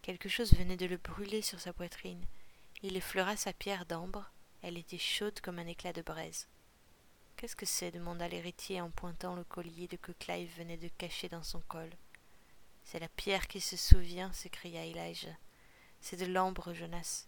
Quelque 0.01 0.27
chose 0.27 0.53
venait 0.53 0.77
de 0.77 0.87
le 0.87 0.97
brûler 0.97 1.43
sur 1.43 1.59
sa 1.59 1.71
poitrine. 1.71 2.25
Il 2.81 2.97
effleura 2.97 3.35
sa 3.37 3.53
pierre 3.53 3.85
d'ambre, 3.85 4.31
elle 4.61 4.77
était 4.77 4.97
chaude 4.97 5.39
comme 5.41 5.59
un 5.59 5.67
éclat 5.67 5.93
de 5.93 6.01
braise. 6.01 6.47
Qu'est-ce 7.35 7.55
que 7.55 7.65
c'est 7.65 7.91
demanda 7.91 8.27
l'héritier 8.27 8.81
en 8.81 8.89
pointant 8.89 9.35
le 9.35 9.43
collier 9.43 9.87
de 9.87 9.95
que 9.95 10.11
Clive 10.11 10.53
venait 10.57 10.77
de 10.77 10.89
cacher 10.89 11.29
dans 11.29 11.43
son 11.43 11.61
col. 11.61 11.89
C'est 12.83 12.99
la 12.99 13.07
pierre 13.07 13.47
qui 13.47 13.61
se 13.61 13.77
souvient, 13.77 14.33
s'écria 14.33 14.85
Elijah. 14.85 15.37
C'est 16.01 16.17
de 16.17 16.25
l'ambre, 16.25 16.73
Jonas. 16.73 17.27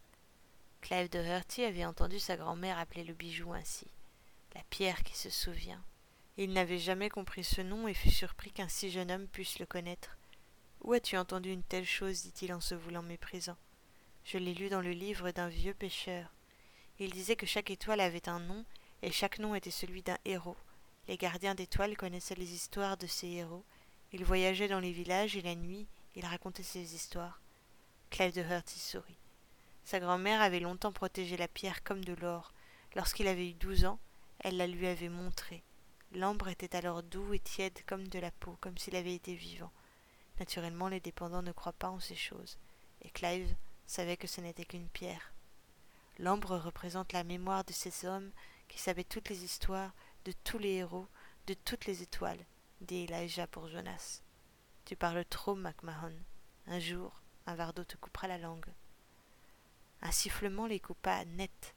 Clive 0.81 1.09
de 1.09 1.19
Hurty 1.19 1.63
avait 1.63 1.85
entendu 1.85 2.19
sa 2.19 2.35
grand-mère 2.35 2.77
appeler 2.77 3.03
le 3.03 3.13
bijou 3.13 3.53
ainsi. 3.53 3.87
La 4.55 4.63
pierre 4.69 5.03
qui 5.03 5.17
se 5.17 5.29
souvient. 5.29 5.83
Il 6.37 6.53
n'avait 6.53 6.79
jamais 6.79 7.09
compris 7.09 7.43
ce 7.43 7.61
nom 7.61 7.87
et 7.87 7.93
fut 7.93 8.09
surpris 8.09 8.51
qu'un 8.51 8.67
si 8.67 8.89
jeune 8.89 9.11
homme 9.11 9.27
puisse 9.27 9.59
le 9.59 9.65
connaître. 9.65 10.17
Où 10.81 10.93
as-tu 10.93 11.15
entendu 11.15 11.51
une 11.51 11.63
telle 11.63 11.85
chose 11.85 12.23
dit-il 12.23 12.53
en 12.53 12.59
se 12.59 12.73
voulant 12.73 13.03
méprisant. 13.03 13.57
Je 14.23 14.37
l'ai 14.37 14.53
lu 14.53 14.69
dans 14.69 14.81
le 14.81 14.91
livre 14.91 15.31
d'un 15.31 15.49
vieux 15.49 15.73
pêcheur. 15.73 16.33
Il 17.03 17.09
disait 17.09 17.35
que 17.35 17.47
chaque 17.47 17.71
étoile 17.71 17.99
avait 17.99 18.29
un 18.29 18.39
nom, 18.39 18.63
et 19.01 19.11
chaque 19.11 19.39
nom 19.39 19.55
était 19.55 19.71
celui 19.71 20.03
d'un 20.03 20.19
héros. 20.23 20.55
Les 21.07 21.17
gardiens 21.17 21.55
d'étoiles 21.55 21.97
connaissaient 21.97 22.35
les 22.35 22.53
histoires 22.53 22.95
de 22.95 23.07
ces 23.07 23.27
héros. 23.27 23.65
Ils 24.11 24.23
voyageaient 24.23 24.67
dans 24.67 24.79
les 24.79 24.91
villages 24.91 25.35
et 25.35 25.41
la 25.41 25.55
nuit, 25.55 25.87
ils 26.15 26.27
racontaient 26.27 26.61
ces 26.61 26.93
histoires. 26.93 27.41
Clive 28.11 28.35
de 28.35 28.43
Hurty 28.43 28.77
sourit. 28.77 29.17
Sa 29.83 29.99
grand-mère 29.99 30.41
avait 30.41 30.59
longtemps 30.59 30.91
protégé 30.91 31.37
la 31.37 31.47
pierre 31.47 31.81
comme 31.81 32.05
de 32.05 32.13
l'or. 32.13 32.53
Lorsqu'il 32.95 33.27
avait 33.27 33.49
eu 33.49 33.53
douze 33.53 33.85
ans, 33.85 33.97
elle 34.41 34.57
la 34.57 34.67
lui 34.67 34.85
avait 34.85 35.09
montrée. 35.09 35.63
L'ambre 36.11 36.49
était 36.49 36.75
alors 36.75 37.01
doux 37.01 37.33
et 37.33 37.39
tiède 37.39 37.79
comme 37.87 38.09
de 38.09 38.19
la 38.19 38.29
peau, 38.29 38.59
comme 38.61 38.77
s'il 38.77 38.95
avait 38.95 39.15
été 39.15 39.33
vivant. 39.33 39.71
Naturellement, 40.39 40.87
les 40.87 40.99
dépendants 40.99 41.41
ne 41.41 41.51
croient 41.51 41.73
pas 41.73 41.89
en 41.89 41.99
ces 41.99 42.15
choses, 42.15 42.59
et 43.01 43.09
Clive 43.09 43.55
savait 43.87 44.17
que 44.17 44.27
ce 44.27 44.39
n'était 44.39 44.65
qu'une 44.65 44.89
pierre. 44.89 45.33
L'ambre 46.21 46.55
représente 46.55 47.13
la 47.13 47.23
mémoire 47.23 47.63
de 47.63 47.73
ces 47.73 48.05
hommes 48.05 48.29
qui 48.67 48.77
savaient 48.77 49.03
toutes 49.03 49.29
les 49.29 49.43
histoires, 49.43 49.91
de 50.23 50.31
tous 50.43 50.59
les 50.59 50.73
héros, 50.73 51.07
de 51.47 51.55
toutes 51.55 51.85
les 51.85 52.03
étoiles, 52.03 52.45
dit 52.79 53.07
Elijah 53.09 53.47
pour 53.47 53.67
Jonas. 53.67 54.21
Tu 54.85 54.95
parles 54.95 55.25
trop, 55.25 55.55
MacMahon. 55.55 56.13
Un 56.67 56.79
jour, 56.79 57.19
un 57.47 57.55
vardo 57.55 57.83
te 57.83 57.97
coupera 57.97 58.27
la 58.27 58.37
langue. 58.37 58.71
Un 60.03 60.11
sifflement 60.11 60.67
les 60.67 60.79
coupa 60.79 61.25
net. 61.25 61.73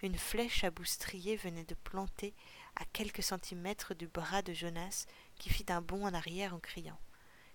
Une 0.00 0.16
flèche 0.16 0.62
à 0.62 0.70
bout 0.70 0.84
strié 0.84 1.34
venait 1.34 1.64
de 1.64 1.74
planter 1.74 2.34
à 2.76 2.84
quelques 2.92 3.24
centimètres 3.24 3.94
du 3.94 4.06
bras 4.06 4.42
de 4.42 4.52
Jonas, 4.52 5.06
qui 5.34 5.48
fit 5.48 5.66
un 5.70 5.80
bond 5.80 6.06
en 6.06 6.14
arrière 6.14 6.54
en 6.54 6.60
criant. 6.60 7.00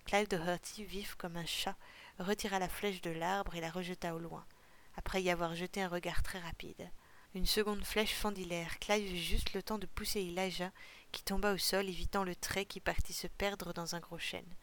Clive 0.04 0.28
de 0.28 0.84
vif 0.84 1.16
comme 1.16 1.38
un 1.38 1.46
chat, 1.46 1.78
retira 2.20 2.60
la 2.60 2.68
flèche 2.68 3.00
de 3.00 3.12
l'arbre 3.12 3.56
et 3.56 3.62
la 3.62 3.72
rejeta 3.72 4.14
au 4.14 4.20
loin 4.20 4.46
après 4.96 5.22
y 5.22 5.30
avoir 5.30 5.56
jeté 5.56 5.82
un 5.82 5.88
regard 5.88 6.24
très 6.24 6.40
rapide. 6.40 6.90
Une 7.36 7.46
seconde 7.48 7.84
flèche 7.84 8.14
fendit 8.14 8.46
l'air. 8.46 8.78
Clive 8.80 9.12
eut 9.12 9.18
juste 9.18 9.54
le 9.54 9.64
temps 9.64 9.80
de 9.80 9.88
pousser 9.88 10.20
Elijah, 10.20 10.72
qui 11.12 11.24
tomba 11.24 11.54
au 11.54 11.58
sol, 11.58 11.90
évitant 11.90 12.24
le 12.24 12.36
trait 12.36 12.66
qui 12.66 12.80
partit 12.80 13.14
se 13.14 13.28
perdre 13.28 13.74
dans 13.74 13.96
un 13.96 14.00
gros 14.00 14.20
chêne. 14.20 14.54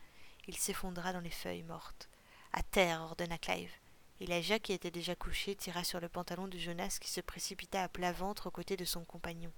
Il 0.47 0.57
s'effondra 0.57 1.13
dans 1.13 1.21
les 1.21 1.31
feuilles 1.31 1.65
mortes. 1.65 2.09
À 2.53 2.63
terre, 2.63 3.03
ordonna 3.03 3.39
Clive. 3.39 3.73
Elijah, 4.21 4.59
qui 4.59 4.73
était 4.73 4.91
déjà 4.91 5.17
couché, 5.17 5.57
tira 5.57 5.83
sur 5.83 5.99
le 5.99 6.09
pantalon 6.09 6.47
de 6.47 6.59
Jonas 6.59 6.99
qui 7.01 7.11
se 7.11 7.21
précipita 7.21 7.83
à 7.83 7.89
plat 7.89 8.13
ventre 8.13 8.47
aux 8.49 8.53
côtés 8.53 8.77
de 8.77 8.85
son 8.85 9.05
compagnon. 9.05 9.53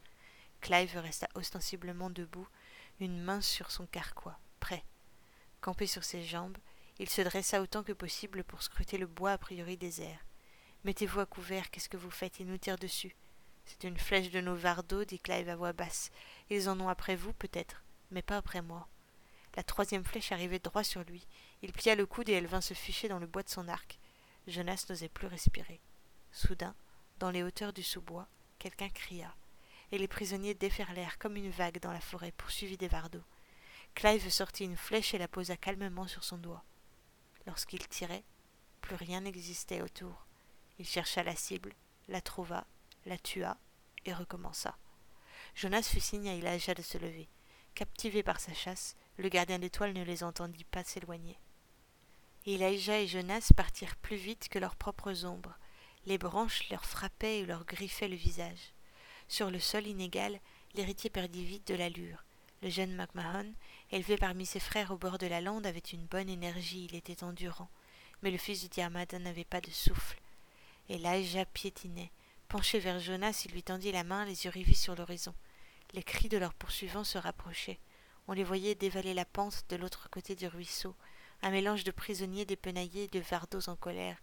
Clive 0.60 0.96
resta 0.96 1.28
ostensiblement 1.34 2.10
debout, 2.10 2.46
une 3.00 3.20
main 3.20 3.40
sur 3.40 3.70
son 3.70 3.86
carquois, 3.86 4.38
prêt. 4.60 4.84
Campé 5.60 5.86
sur 5.86 6.04
ses 6.04 6.22
jambes, 6.22 6.56
il 6.98 7.10
se 7.10 7.20
dressa 7.22 7.60
autant 7.60 7.82
que 7.82 7.92
possible 7.92 8.44
pour 8.44 8.62
scruter 8.62 8.96
le 8.96 9.06
bois 9.06 9.32
a 9.32 9.38
priori 9.38 9.76
désert. 9.76 10.24
Mettez-vous 10.84 11.20
à 11.20 11.26
couvert, 11.26 11.70
qu'est-ce 11.70 11.88
que 11.88 11.96
vous 11.96 12.10
faites? 12.10 12.40
Ils 12.40 12.46
nous 12.46 12.58
tirent 12.58 12.78
dessus. 12.78 13.14
C'est 13.66 13.84
une 13.84 13.98
flèche 13.98 14.30
de 14.30 14.40
nos 14.40 14.56
vardos, 14.56 15.04
dit 15.04 15.20
Clive 15.20 15.48
à 15.48 15.56
voix 15.56 15.72
basse. 15.72 16.10
Ils 16.50 16.68
en 16.68 16.80
ont 16.80 16.88
après 16.88 17.14
vous, 17.14 17.32
peut-être, 17.32 17.82
mais 18.10 18.22
pas 18.22 18.36
après 18.36 18.62
moi. 18.62 18.88
La 19.54 19.62
troisième 19.62 20.04
flèche 20.04 20.32
arrivait 20.32 20.58
droit 20.58 20.82
sur 20.82 21.04
lui. 21.04 21.26
Il 21.62 21.72
plia 21.72 21.94
le 21.94 22.06
coude 22.06 22.28
et 22.28 22.32
elle 22.32 22.46
vint 22.46 22.60
se 22.60 22.74
ficher 22.74 23.08
dans 23.08 23.18
le 23.18 23.26
bois 23.26 23.42
de 23.42 23.48
son 23.48 23.68
arc. 23.68 23.98
Jonas 24.48 24.86
n'osait 24.88 25.08
plus 25.08 25.28
respirer. 25.28 25.80
Soudain, 26.32 26.74
dans 27.20 27.30
les 27.30 27.42
hauteurs 27.42 27.72
du 27.72 27.82
sous-bois, 27.82 28.26
quelqu'un 28.58 28.88
cria, 28.88 29.32
et 29.92 29.98
les 29.98 30.08
prisonniers 30.08 30.54
déferlèrent 30.54 31.18
comme 31.18 31.36
une 31.36 31.50
vague 31.50 31.78
dans 31.80 31.92
la 31.92 32.00
forêt, 32.00 32.32
poursuivis 32.32 32.78
des 32.78 32.88
vardeaux. 32.88 33.22
Clive 33.94 34.28
sortit 34.30 34.64
une 34.64 34.76
flèche 34.76 35.14
et 35.14 35.18
la 35.18 35.28
posa 35.28 35.56
calmement 35.56 36.08
sur 36.08 36.24
son 36.24 36.38
doigt. 36.38 36.64
Lorsqu'il 37.46 37.86
tirait, 37.88 38.24
plus 38.80 38.96
rien 38.96 39.20
n'existait 39.20 39.82
autour. 39.82 40.26
Il 40.78 40.86
chercha 40.86 41.22
la 41.22 41.36
cible, 41.36 41.72
la 42.08 42.20
trouva, 42.20 42.66
la 43.06 43.18
tua 43.18 43.56
et 44.04 44.12
recommença. 44.12 44.76
Jonas 45.54 45.82
fit 45.82 46.00
signe 46.00 46.28
à 46.28 46.34
Elijah 46.34 46.74
de 46.74 46.82
se 46.82 46.98
lever. 46.98 47.28
Captivé 47.74 48.22
par 48.22 48.40
sa 48.40 48.54
chasse, 48.54 48.96
le 49.16 49.28
gardien 49.28 49.58
d'étoiles 49.58 49.92
ne 49.92 50.04
les 50.04 50.24
entendit 50.24 50.64
pas 50.64 50.84
s'éloigner. 50.84 51.38
Elijah 52.46 52.98
et 52.98 53.06
Jonas 53.06 53.50
partirent 53.56 53.96
plus 53.96 54.16
vite 54.16 54.48
que 54.48 54.58
leurs 54.58 54.76
propres 54.76 55.24
ombres. 55.24 55.56
Les 56.06 56.18
branches 56.18 56.68
leur 56.70 56.84
frappaient 56.84 57.40
et 57.40 57.46
leur 57.46 57.64
griffaient 57.64 58.08
le 58.08 58.16
visage. 58.16 58.72
Sur 59.28 59.50
le 59.50 59.60
sol 59.60 59.86
inégal, 59.86 60.40
l'héritier 60.74 61.10
perdit 61.10 61.44
vite 61.44 61.68
de 61.68 61.74
l'allure. 61.74 62.24
Le 62.62 62.70
jeune 62.70 62.94
MacMahon, 62.94 63.52
élevé 63.90 64.16
parmi 64.16 64.46
ses 64.46 64.60
frères 64.60 64.90
au 64.90 64.96
bord 64.96 65.18
de 65.18 65.26
la 65.26 65.40
lande, 65.40 65.66
avait 65.66 65.78
une 65.78 66.06
bonne 66.06 66.28
énergie, 66.28 66.86
il 66.90 66.96
était 66.96 67.24
endurant. 67.24 67.68
Mais 68.22 68.30
le 68.30 68.38
fils 68.38 68.62
du 68.62 68.68
Diarmada 68.68 69.18
n'avait 69.18 69.44
pas 69.44 69.60
de 69.60 69.70
souffle. 69.70 70.21
Elijah 70.92 71.46
piétinait. 71.46 72.10
Penché 72.48 72.78
vers 72.78 73.00
Jonas, 73.00 73.44
il 73.46 73.52
lui 73.52 73.62
tendit 73.62 73.92
la 73.92 74.04
main, 74.04 74.26
les 74.26 74.44
yeux 74.44 74.50
rivés 74.50 74.74
sur 74.74 74.94
l'horizon. 74.94 75.34
Les 75.94 76.02
cris 76.02 76.28
de 76.28 76.36
leurs 76.36 76.52
poursuivants 76.52 77.02
se 77.02 77.16
rapprochaient. 77.16 77.78
On 78.28 78.34
les 78.34 78.44
voyait 78.44 78.74
dévaler 78.74 79.14
la 79.14 79.24
pente 79.24 79.64
de 79.70 79.76
l'autre 79.76 80.10
côté 80.10 80.36
du 80.36 80.46
ruisseau, 80.46 80.94
un 81.40 81.50
mélange 81.50 81.84
de 81.84 81.92
prisonniers 81.92 82.44
dépenaillés 82.44 83.04
et 83.04 83.08
de 83.08 83.20
vardos 83.20 83.70
en 83.70 83.76
colère. 83.76 84.18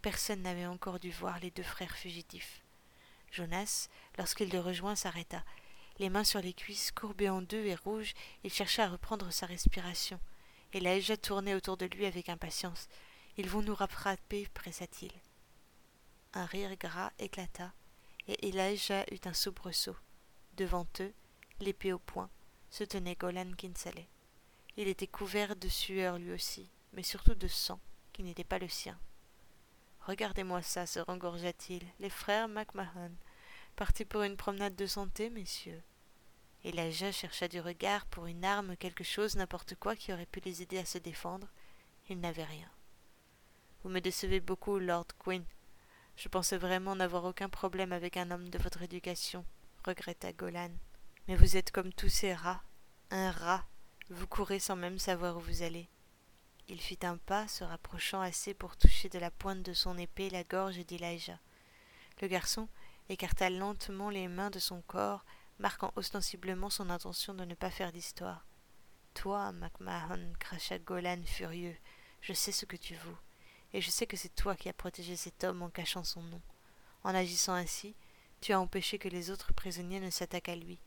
Personne 0.00 0.42
n'avait 0.42 0.66
encore 0.66 1.00
dû 1.00 1.10
voir 1.10 1.40
les 1.40 1.50
deux 1.50 1.64
frères 1.64 1.96
fugitifs. 1.96 2.62
Jonas, 3.32 3.88
lorsqu'il 4.16 4.50
le 4.50 4.60
rejoint, 4.60 4.94
s'arrêta. 4.94 5.42
Les 5.98 6.08
mains 6.08 6.22
sur 6.22 6.40
les 6.40 6.52
cuisses, 6.52 6.92
courbées 6.92 7.30
en 7.30 7.42
deux 7.42 7.66
et 7.66 7.74
rouges, 7.74 8.14
il 8.44 8.52
chercha 8.52 8.84
à 8.84 8.88
reprendre 8.90 9.32
sa 9.32 9.46
respiration. 9.46 10.20
Et 10.72 10.78
Elijah 10.78 11.16
tournait 11.16 11.54
autour 11.54 11.76
de 11.76 11.86
lui 11.86 12.06
avec 12.06 12.28
impatience. 12.28 12.88
Ils 13.38 13.48
vont 13.48 13.62
nous 13.62 13.74
rattraper, 13.74 14.46
pressa-t-il. 14.54 15.10
Un 16.34 16.46
rire 16.46 16.76
gras 16.76 17.12
éclata, 17.18 17.72
et 18.26 18.48
Elijah 18.48 19.04
eut 19.10 19.20
un 19.26 19.34
soubresaut. 19.34 19.96
Devant 20.56 20.86
eux, 21.00 21.12
l'épée 21.60 21.92
au 21.92 21.98
poing, 21.98 22.30
se 22.70 22.84
tenait 22.84 23.16
Golan 23.16 23.52
Kinsaleh. 23.56 24.08
Il 24.76 24.88
était 24.88 25.06
couvert 25.06 25.56
de 25.56 25.68
sueur 25.68 26.18
lui 26.18 26.32
aussi, 26.32 26.70
mais 26.94 27.02
surtout 27.02 27.34
de 27.34 27.48
sang, 27.48 27.80
qui 28.14 28.22
n'était 28.22 28.44
pas 28.44 28.58
le 28.58 28.68
sien. 28.68 28.98
Regardez-moi 30.06 30.62
ça, 30.62 30.86
se 30.86 30.98
rengorgea-t-il. 31.00 31.86
Les 32.00 32.10
frères 32.10 32.48
MacMahon, 32.48 33.12
partis 33.76 34.06
pour 34.06 34.22
une 34.22 34.36
promenade 34.36 34.74
de 34.74 34.86
santé, 34.86 35.28
messieurs. 35.28 35.82
Elijah 36.64 37.12
chercha 37.12 37.48
du 37.48 37.60
regard 37.60 38.06
pour 38.06 38.26
une 38.26 38.44
arme, 38.44 38.76
quelque 38.76 39.04
chose, 39.04 39.36
n'importe 39.36 39.74
quoi 39.74 39.96
qui 39.96 40.12
aurait 40.12 40.26
pu 40.26 40.40
les 40.40 40.62
aider 40.62 40.78
à 40.78 40.86
se 40.86 40.98
défendre. 40.98 41.48
Il 42.08 42.20
n'avait 42.20 42.44
rien. 42.44 42.70
Vous 43.82 43.90
me 43.90 44.00
décevez 44.00 44.40
beaucoup, 44.40 44.78
Lord 44.78 45.08
Quinn. 45.18 45.44
Je 46.22 46.28
pensais 46.28 46.56
vraiment 46.56 46.94
n'avoir 46.94 47.24
aucun 47.24 47.48
problème 47.48 47.92
avec 47.92 48.16
un 48.16 48.30
homme 48.30 48.48
de 48.48 48.58
votre 48.58 48.82
éducation, 48.82 49.44
regretta 49.84 50.32
Golan. 50.32 50.70
Mais 51.26 51.34
vous 51.34 51.56
êtes 51.56 51.72
comme 51.72 51.92
tous 51.92 52.10
ces 52.10 52.32
rats. 52.32 52.62
Un 53.10 53.32
rat. 53.32 53.64
Vous 54.08 54.28
courez 54.28 54.60
sans 54.60 54.76
même 54.76 55.00
savoir 55.00 55.36
où 55.36 55.40
vous 55.40 55.64
allez. 55.64 55.88
Il 56.68 56.80
fit 56.80 57.00
un 57.02 57.16
pas, 57.16 57.48
se 57.48 57.64
rapprochant 57.64 58.20
assez 58.20 58.54
pour 58.54 58.76
toucher 58.76 59.08
de 59.08 59.18
la 59.18 59.32
pointe 59.32 59.64
de 59.64 59.72
son 59.72 59.98
épée 59.98 60.30
la 60.30 60.44
gorge 60.44 60.86
d'Elijah. 60.86 61.40
Le 62.20 62.28
garçon 62.28 62.68
écarta 63.08 63.50
lentement 63.50 64.08
les 64.08 64.28
mains 64.28 64.50
de 64.50 64.60
son 64.60 64.80
corps, 64.82 65.24
marquant 65.58 65.92
ostensiblement 65.96 66.70
son 66.70 66.88
intention 66.88 67.34
de 67.34 67.44
ne 67.44 67.56
pas 67.56 67.70
faire 67.70 67.90
d'histoire. 67.90 68.46
Toi, 69.14 69.50
MacMahon, 69.50 70.34
cracha 70.38 70.78
Golan 70.78 71.24
furieux, 71.24 71.76
je 72.20 72.32
sais 72.32 72.52
ce 72.52 72.64
que 72.64 72.76
tu 72.76 72.94
vaux, 72.94 73.18
et 73.74 73.80
je 73.80 73.90
sais 73.90 74.06
que 74.06 74.16
c'est 74.16 74.34
toi 74.34 74.54
qui 74.54 74.68
as 74.68 74.74
protégé 74.74 75.16
cet 75.16 75.44
homme 75.44 75.62
en 75.62 75.70
cachant 75.70 76.04
son 76.04 76.22
nom. 76.22 76.40
En 77.04 77.14
agissant 77.14 77.54
ainsi, 77.54 77.94
tu 78.40 78.52
as 78.52 78.60
empêché 78.60 78.98
que 78.98 79.08
les 79.08 79.30
autres 79.30 79.52
prisonniers 79.52 80.00
ne 80.00 80.10
s'attaquent 80.10 80.48
à 80.48 80.56
lui. 80.56 80.78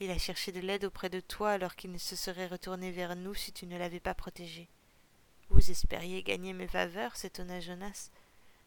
Il 0.00 0.10
a 0.10 0.18
cherché 0.18 0.52
de 0.52 0.60
l'aide 0.60 0.84
auprès 0.84 1.10
de 1.10 1.20
toi 1.20 1.50
alors 1.50 1.76
qu'il 1.76 1.92
ne 1.92 1.98
se 1.98 2.16
serait 2.16 2.46
retourné 2.46 2.90
vers 2.90 3.14
nous 3.16 3.34
si 3.34 3.52
tu 3.52 3.66
ne 3.66 3.78
l'avais 3.78 4.00
pas 4.00 4.14
protégé. 4.14 4.68
Vous 5.50 5.70
espériez 5.70 6.22
gagner 6.22 6.54
mes 6.54 6.66
faveurs, 6.66 7.14
s'étonna 7.16 7.60
Jonas. 7.60 8.10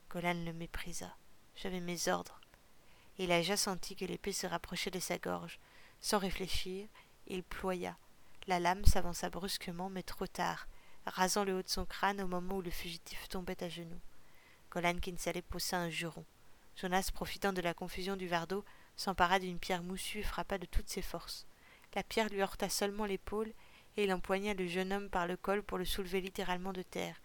Golan 0.09 0.45
le 0.45 0.53
méprisa. 0.53 1.15
J'avais 1.55 1.79
mes 1.79 2.07
ordres. 2.07 2.39
Il 3.17 3.31
a 3.31 3.57
senti 3.57 3.95
que 3.95 4.05
l'épée 4.05 4.33
se 4.33 4.45
rapprochait 4.45 4.91
de 4.91 4.99
sa 4.99 5.17
gorge. 5.17 5.59
Sans 5.99 6.19
réfléchir, 6.19 6.87
il 7.27 7.43
ploya. 7.43 7.97
La 8.47 8.59
lame 8.59 8.85
s'avança 8.85 9.29
brusquement, 9.29 9.89
mais 9.89 10.03
trop 10.03 10.27
tard, 10.27 10.67
rasant 11.05 11.43
le 11.43 11.55
haut 11.55 11.61
de 11.61 11.69
son 11.69 11.85
crâne 11.85 12.21
au 12.21 12.27
moment 12.27 12.57
où 12.57 12.61
le 12.61 12.71
fugitif 12.71 13.27
tombait 13.29 13.63
à 13.63 13.69
genoux. 13.69 13.99
Golan 14.71 14.99
Kinsaleh 14.99 15.41
poussa 15.41 15.77
un 15.77 15.89
juron. 15.89 16.25
Jonas, 16.75 17.09
profitant 17.13 17.53
de 17.53 17.61
la 17.61 17.73
confusion 17.73 18.15
du 18.15 18.27
vardeau, 18.27 18.65
s'empara 18.97 19.39
d'une 19.39 19.59
pierre 19.59 19.83
moussue 19.83 20.19
et 20.19 20.23
frappa 20.23 20.57
de 20.57 20.65
toutes 20.65 20.89
ses 20.89 21.01
forces. 21.01 21.45
La 21.93 22.03
pierre 22.03 22.29
lui 22.29 22.41
heurta 22.41 22.67
seulement 22.67 23.05
l'épaule, 23.05 23.53
et 23.97 24.03
il 24.03 24.13
empoigna 24.13 24.53
le 24.53 24.67
jeune 24.67 24.91
homme 24.91 25.09
par 25.09 25.27
le 25.27 25.37
col 25.37 25.63
pour 25.63 25.77
le 25.77 25.85
soulever 25.85 26.19
littéralement 26.19 26.73
de 26.73 26.81
terre. 26.81 27.21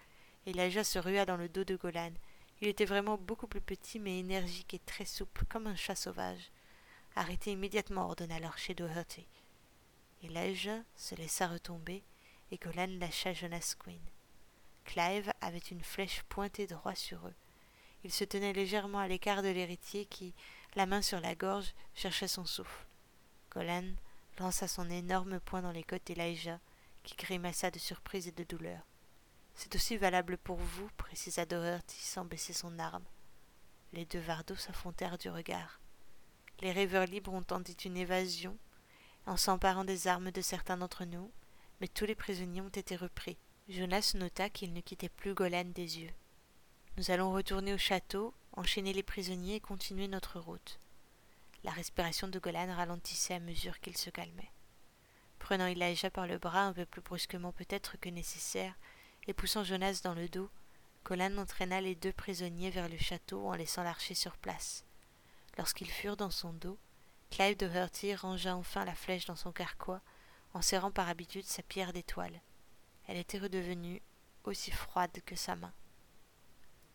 Elijah 0.46 0.84
se 0.84 0.98
rua 0.98 1.26
dans 1.26 1.36
le 1.36 1.48
dos 1.48 1.64
de 1.64 1.74
Golan. 1.74 2.12
Il 2.60 2.68
était 2.68 2.84
vraiment 2.84 3.18
beaucoup 3.18 3.48
plus 3.48 3.60
petit, 3.60 3.98
mais 3.98 4.20
énergique 4.20 4.74
et 4.74 4.78
très 4.78 5.04
souple, 5.04 5.44
comme 5.46 5.66
un 5.66 5.74
chat 5.74 5.96
sauvage. 5.96 6.52
Arrêtez 7.16 7.52
immédiatement, 7.52 8.06
ordonna 8.06 8.38
l'archer 8.38 8.74
Doherty. 8.74 9.26
Elijah 10.22 10.82
se 10.94 11.14
laissa 11.16 11.48
retomber, 11.48 12.04
et 12.50 12.58
lâcha 12.98 13.32
Jonas 13.32 13.74
Quinn. 13.78 14.00
Clive 14.84 15.32
avait 15.40 15.58
une 15.58 15.82
flèche 15.82 16.22
pointée 16.28 16.66
droit 16.66 16.94
sur 16.94 17.26
eux. 17.26 17.34
Il 18.02 18.12
se 18.12 18.24
tenait 18.24 18.52
légèrement 18.52 18.98
à 18.98 19.08
l'écart 19.08 19.42
de 19.42 19.48
l'héritier 19.48 20.06
qui, 20.06 20.34
la 20.74 20.86
main 20.86 21.02
sur 21.02 21.20
la 21.20 21.34
gorge, 21.34 21.74
cherchait 21.94 22.28
son 22.28 22.44
souffle. 22.44 22.86
Golan 23.52 23.84
lança 24.38 24.68
son 24.68 24.88
énorme 24.88 25.38
poing 25.40 25.62
dans 25.62 25.70
les 25.70 25.82
côtes 25.84 26.06
d'Elijah, 26.06 26.58
qui 27.02 27.14
grimaça 27.16 27.70
de 27.70 27.78
surprise 27.78 28.28
et 28.28 28.32
de 28.32 28.44
douleur. 28.44 28.80
C'est 29.54 29.74
aussi 29.74 29.96
valable 29.96 30.38
pour 30.38 30.56
vous, 30.56 30.88
précisa 30.96 31.44
Doherty 31.44 32.00
sans 32.00 32.24
baisser 32.24 32.52
son 32.52 32.78
arme. 32.78 33.04
Les 33.92 34.06
deux 34.06 34.20
vardos 34.20 34.56
s'affrontèrent 34.56 35.18
du 35.18 35.28
regard. 35.28 35.80
Les 36.60 36.72
rêveurs 36.72 37.06
libres 37.06 37.32
ont 37.32 37.42
tenté 37.42 37.74
une 37.84 37.96
évasion 37.96 38.56
en 39.26 39.36
s'emparant 39.36 39.84
des 39.84 40.08
armes 40.08 40.30
de 40.30 40.40
certains 40.40 40.76
d'entre 40.76 41.04
nous, 41.04 41.30
mais 41.80 41.88
tous 41.88 42.06
les 42.06 42.14
prisonniers 42.14 42.60
ont 42.60 42.68
été 42.68 42.96
repris. 42.96 43.36
Jonas 43.68 44.12
nota 44.14 44.50
qu'il 44.50 44.72
ne 44.72 44.80
quittait 44.80 45.08
plus 45.08 45.34
Golan 45.34 45.64
des 45.64 46.00
yeux. 46.00 46.12
Nous 46.96 47.10
allons 47.10 47.32
retourner 47.32 47.72
au 47.72 47.78
château 47.78 48.34
enchaîner 48.52 48.92
les 48.92 49.02
prisonniers 49.02 49.56
et 49.56 49.60
continuer 49.60 50.08
notre 50.08 50.40
route. 50.40 50.78
La 51.62 51.70
respiration 51.70 52.28
de 52.28 52.38
Golan 52.38 52.74
ralentissait 52.74 53.34
à 53.34 53.40
mesure 53.40 53.80
qu'il 53.80 53.96
se 53.96 54.10
calmait. 54.10 54.50
Prenant 55.38 55.66
Elijah 55.66 56.10
par 56.10 56.26
le 56.26 56.38
bras 56.38 56.64
un 56.64 56.72
peu 56.72 56.84
plus 56.84 57.00
brusquement 57.00 57.52
peut-être 57.52 57.96
que 57.98 58.08
nécessaire, 58.08 58.74
et 59.26 59.32
poussant 59.32 59.64
Jonas 59.64 60.00
dans 60.02 60.14
le 60.14 60.28
dos, 60.28 60.50
Golan 61.04 61.38
entraîna 61.38 61.80
les 61.80 61.94
deux 61.94 62.12
prisonniers 62.12 62.70
vers 62.70 62.88
le 62.88 62.98
château 62.98 63.46
en 63.46 63.54
laissant 63.54 63.82
l'archer 63.82 64.14
sur 64.14 64.36
place. 64.36 64.84
Lorsqu'ils 65.56 65.90
furent 65.90 66.16
dans 66.16 66.30
son 66.30 66.52
dos, 66.52 66.78
Clive 67.30 67.56
de 67.56 67.68
Hurty 67.68 68.14
rangea 68.14 68.56
enfin 68.56 68.84
la 68.84 68.94
flèche 68.94 69.26
dans 69.26 69.36
son 69.36 69.52
carquois, 69.52 70.02
en 70.54 70.62
serrant 70.62 70.90
par 70.90 71.08
habitude 71.08 71.44
sa 71.44 71.62
pierre 71.62 71.92
d'étoile. 71.92 72.40
Elle 73.06 73.16
était 73.16 73.38
redevenue 73.38 74.02
aussi 74.44 74.70
froide 74.70 75.20
que 75.24 75.36
sa 75.36 75.56
main. 75.56 75.72